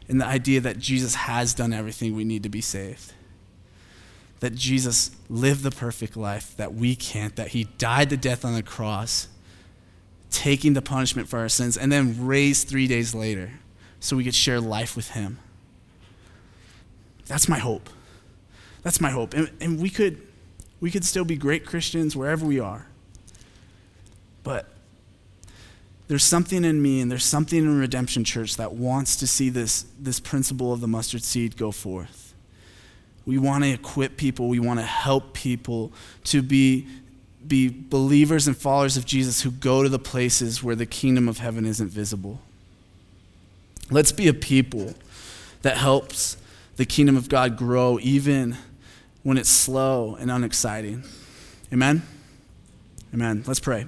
in 0.08 0.18
the 0.18 0.26
idea 0.26 0.62
that 0.62 0.80
Jesus 0.80 1.14
has 1.14 1.54
done 1.54 1.74
everything 1.74 2.16
we 2.16 2.24
need 2.24 2.42
to 2.44 2.50
be 2.50 2.62
saved. 2.62 3.14
That 4.40 4.56
Jesus 4.56 5.12
lived 5.30 5.62
the 5.62 5.72
perfect 5.72 6.18
life 6.18 6.56
that 6.58 6.74
we 6.74 6.96
can't, 6.96 7.36
that 7.36 7.50
he 7.50 7.66
died 7.78 8.10
the 8.10 8.18
death 8.18 8.44
on 8.44 8.56
the 8.56 8.64
cross, 8.64 9.28
taking 10.32 10.74
the 10.74 10.82
punishment 10.82 11.28
for 11.28 11.40
our 11.40 11.50
sins, 11.50 11.78
and 11.78 11.92
then 11.92 12.26
raised 12.26 12.68
three 12.68 12.88
days 12.88 13.14
later 13.14 13.52
so 14.00 14.16
we 14.16 14.24
could 14.24 14.36
share 14.36 14.60
life 14.60 14.96
with 14.96 15.12
Him. 15.12 15.40
That's 17.26 17.50
my 17.50 17.60
hope. 17.60 17.90
That's 18.82 19.02
my 19.02 19.10
hope. 19.10 19.34
And, 19.34 19.52
and 19.60 19.80
we, 19.80 19.90
could, 19.90 20.22
we 20.80 20.92
could 20.92 21.06
still 21.06 21.26
be 21.26 21.36
great 21.36 21.66
Christians 21.66 22.16
wherever 22.16 22.46
we 22.46 22.60
are. 22.60 22.88
But 24.44 24.68
there's 26.08 26.24
something 26.24 26.64
in 26.64 26.82
me 26.82 27.02
and 27.02 27.12
there's 27.12 27.26
something 27.26 27.60
in 27.60 27.80
Redemption 27.80 28.24
Church 28.24 28.58
that 28.58 28.74
wants 28.74 29.16
to 29.18 29.28
see 29.28 29.50
this, 29.50 29.86
this 30.00 30.20
principle 30.20 30.74
of 30.74 30.82
the 30.82 30.88
mustard 30.88 31.24
seed 31.24 31.58
go 31.58 31.72
forth. 31.72 32.34
We 33.26 33.38
want 33.38 33.64
to 33.64 33.70
equip 33.70 34.18
people, 34.18 34.48
we 34.48 34.60
want 34.60 34.80
to 34.80 34.86
help 34.86 35.34
people 35.34 35.92
to 36.26 36.42
be, 36.42 36.88
be 37.46 37.70
believers 37.70 38.48
and 38.48 38.58
followers 38.58 38.98
of 38.98 39.06
Jesus 39.06 39.42
who 39.42 39.52
go 39.52 39.84
to 39.84 39.90
the 39.90 40.00
places 40.00 40.64
where 40.64 40.76
the 40.76 40.88
kingdom 40.88 41.30
of 41.30 41.38
heaven 41.38 41.66
isn't 41.66 41.90
visible. 41.90 42.42
Let's 43.92 44.12
be 44.12 44.28
a 44.28 44.34
people 44.34 44.96
that 45.62 45.78
helps 45.78 46.38
the 46.78 46.86
kingdom 46.86 47.18
of 47.18 47.28
God 47.30 47.58
grow 47.58 48.00
even 48.02 48.58
when 49.24 49.38
it's 49.38 49.50
slow 49.50 50.16
and 50.16 50.32
unexciting. 50.32 51.04
Amen? 51.72 52.02
Amen. 53.14 53.44
Let's 53.46 53.60
pray. 53.60 53.86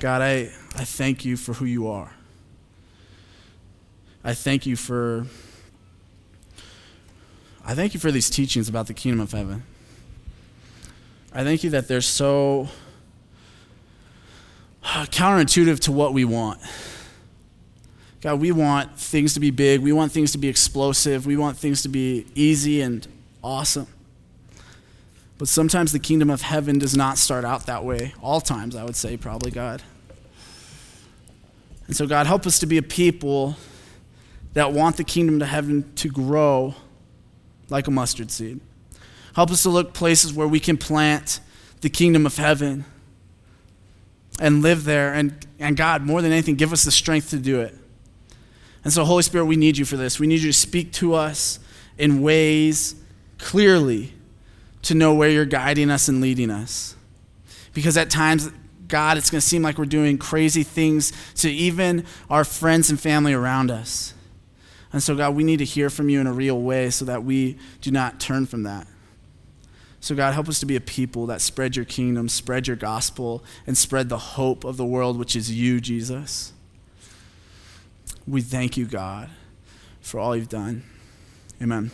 God, 0.00 0.22
I, 0.22 0.50
I 0.76 0.84
thank 0.84 1.24
you 1.24 1.36
for 1.36 1.52
who 1.54 1.64
you 1.64 1.88
are. 1.88 2.12
I 4.24 4.34
thank 4.34 4.66
you 4.66 4.76
for 4.76 5.26
I 7.64 7.74
thank 7.74 7.94
you 7.94 8.00
for 8.00 8.10
these 8.10 8.30
teachings 8.30 8.68
about 8.68 8.86
the 8.86 8.94
kingdom 8.94 9.20
of 9.20 9.32
heaven. 9.32 9.62
I 11.32 11.44
thank 11.44 11.62
you 11.62 11.70
that 11.70 11.88
they're 11.88 12.00
so 12.00 12.68
uh, 14.82 15.06
counterintuitive 15.10 15.78
to 15.80 15.92
what 15.92 16.12
we 16.12 16.24
want. 16.24 16.60
God, 18.20 18.38
we 18.38 18.52
want 18.52 18.98
things 18.98 19.34
to 19.34 19.40
be 19.40 19.50
big. 19.50 19.80
We 19.80 19.92
want 19.92 20.12
things 20.12 20.32
to 20.32 20.38
be 20.38 20.48
explosive. 20.48 21.24
We 21.26 21.36
want 21.36 21.56
things 21.56 21.82
to 21.82 21.88
be 21.88 22.26
easy 22.34 22.82
and 22.82 23.06
awesome. 23.42 23.86
But 25.38 25.48
sometimes 25.48 25.92
the 25.92 25.98
kingdom 25.98 26.28
of 26.28 26.42
heaven 26.42 26.78
does 26.78 26.94
not 26.94 27.16
start 27.16 27.46
out 27.46 27.64
that 27.64 27.82
way. 27.82 28.12
All 28.22 28.42
times, 28.42 28.76
I 28.76 28.84
would 28.84 28.94
say, 28.94 29.16
probably, 29.16 29.50
God. 29.50 29.82
And 31.86 31.96
so, 31.96 32.06
God, 32.06 32.26
help 32.26 32.46
us 32.46 32.58
to 32.58 32.66
be 32.66 32.76
a 32.76 32.82
people 32.82 33.56
that 34.52 34.72
want 34.72 34.98
the 34.98 35.04
kingdom 35.04 35.40
of 35.40 35.48
heaven 35.48 35.90
to 35.96 36.08
grow 36.08 36.74
like 37.70 37.86
a 37.86 37.90
mustard 37.90 38.30
seed. 38.30 38.60
Help 39.34 39.50
us 39.50 39.62
to 39.62 39.70
look 39.70 39.94
places 39.94 40.34
where 40.34 40.46
we 40.46 40.60
can 40.60 40.76
plant 40.76 41.40
the 41.80 41.88
kingdom 41.88 42.26
of 42.26 42.36
heaven 42.36 42.84
and 44.38 44.60
live 44.60 44.84
there. 44.84 45.14
And, 45.14 45.46
and 45.58 45.74
God, 45.74 46.02
more 46.02 46.20
than 46.20 46.32
anything, 46.32 46.56
give 46.56 46.72
us 46.72 46.84
the 46.84 46.90
strength 46.90 47.30
to 47.30 47.38
do 47.38 47.60
it. 47.60 47.74
And 48.84 48.92
so, 48.92 49.04
Holy 49.04 49.22
Spirit, 49.22 49.44
we 49.44 49.56
need 49.56 49.76
you 49.76 49.84
for 49.84 49.96
this. 49.96 50.18
We 50.18 50.26
need 50.26 50.40
you 50.40 50.52
to 50.52 50.58
speak 50.58 50.92
to 50.94 51.14
us 51.14 51.58
in 51.98 52.22
ways 52.22 52.94
clearly 53.38 54.14
to 54.82 54.94
know 54.94 55.14
where 55.14 55.28
you're 55.28 55.44
guiding 55.44 55.90
us 55.90 56.08
and 56.08 56.20
leading 56.20 56.50
us. 56.50 56.96
Because 57.74 57.96
at 57.96 58.10
times, 58.10 58.50
God, 58.88 59.18
it's 59.18 59.30
going 59.30 59.40
to 59.40 59.46
seem 59.46 59.62
like 59.62 59.78
we're 59.78 59.84
doing 59.84 60.18
crazy 60.18 60.62
things 60.62 61.12
to 61.36 61.50
even 61.50 62.04
our 62.28 62.44
friends 62.44 62.90
and 62.90 62.98
family 62.98 63.32
around 63.32 63.70
us. 63.70 64.14
And 64.92 65.02
so, 65.02 65.14
God, 65.14 65.36
we 65.36 65.44
need 65.44 65.58
to 65.58 65.64
hear 65.64 65.90
from 65.90 66.08
you 66.08 66.20
in 66.20 66.26
a 66.26 66.32
real 66.32 66.60
way 66.60 66.90
so 66.90 67.04
that 67.04 67.22
we 67.22 67.58
do 67.80 67.90
not 67.90 68.18
turn 68.18 68.46
from 68.46 68.64
that. 68.64 68.86
So, 70.00 70.14
God, 70.14 70.32
help 70.32 70.48
us 70.48 70.58
to 70.60 70.66
be 70.66 70.76
a 70.76 70.80
people 70.80 71.26
that 71.26 71.40
spread 71.40 71.76
your 71.76 71.84
kingdom, 71.84 72.28
spread 72.28 72.66
your 72.66 72.76
gospel, 72.76 73.44
and 73.66 73.76
spread 73.76 74.08
the 74.08 74.18
hope 74.18 74.64
of 74.64 74.78
the 74.78 74.84
world, 74.84 75.18
which 75.18 75.36
is 75.36 75.52
you, 75.52 75.80
Jesus. 75.80 76.52
We 78.26 78.42
thank 78.42 78.76
you, 78.76 78.86
God, 78.86 79.28
for 80.00 80.20
all 80.20 80.36
you've 80.36 80.48
done. 80.48 80.84
Amen. 81.60 81.90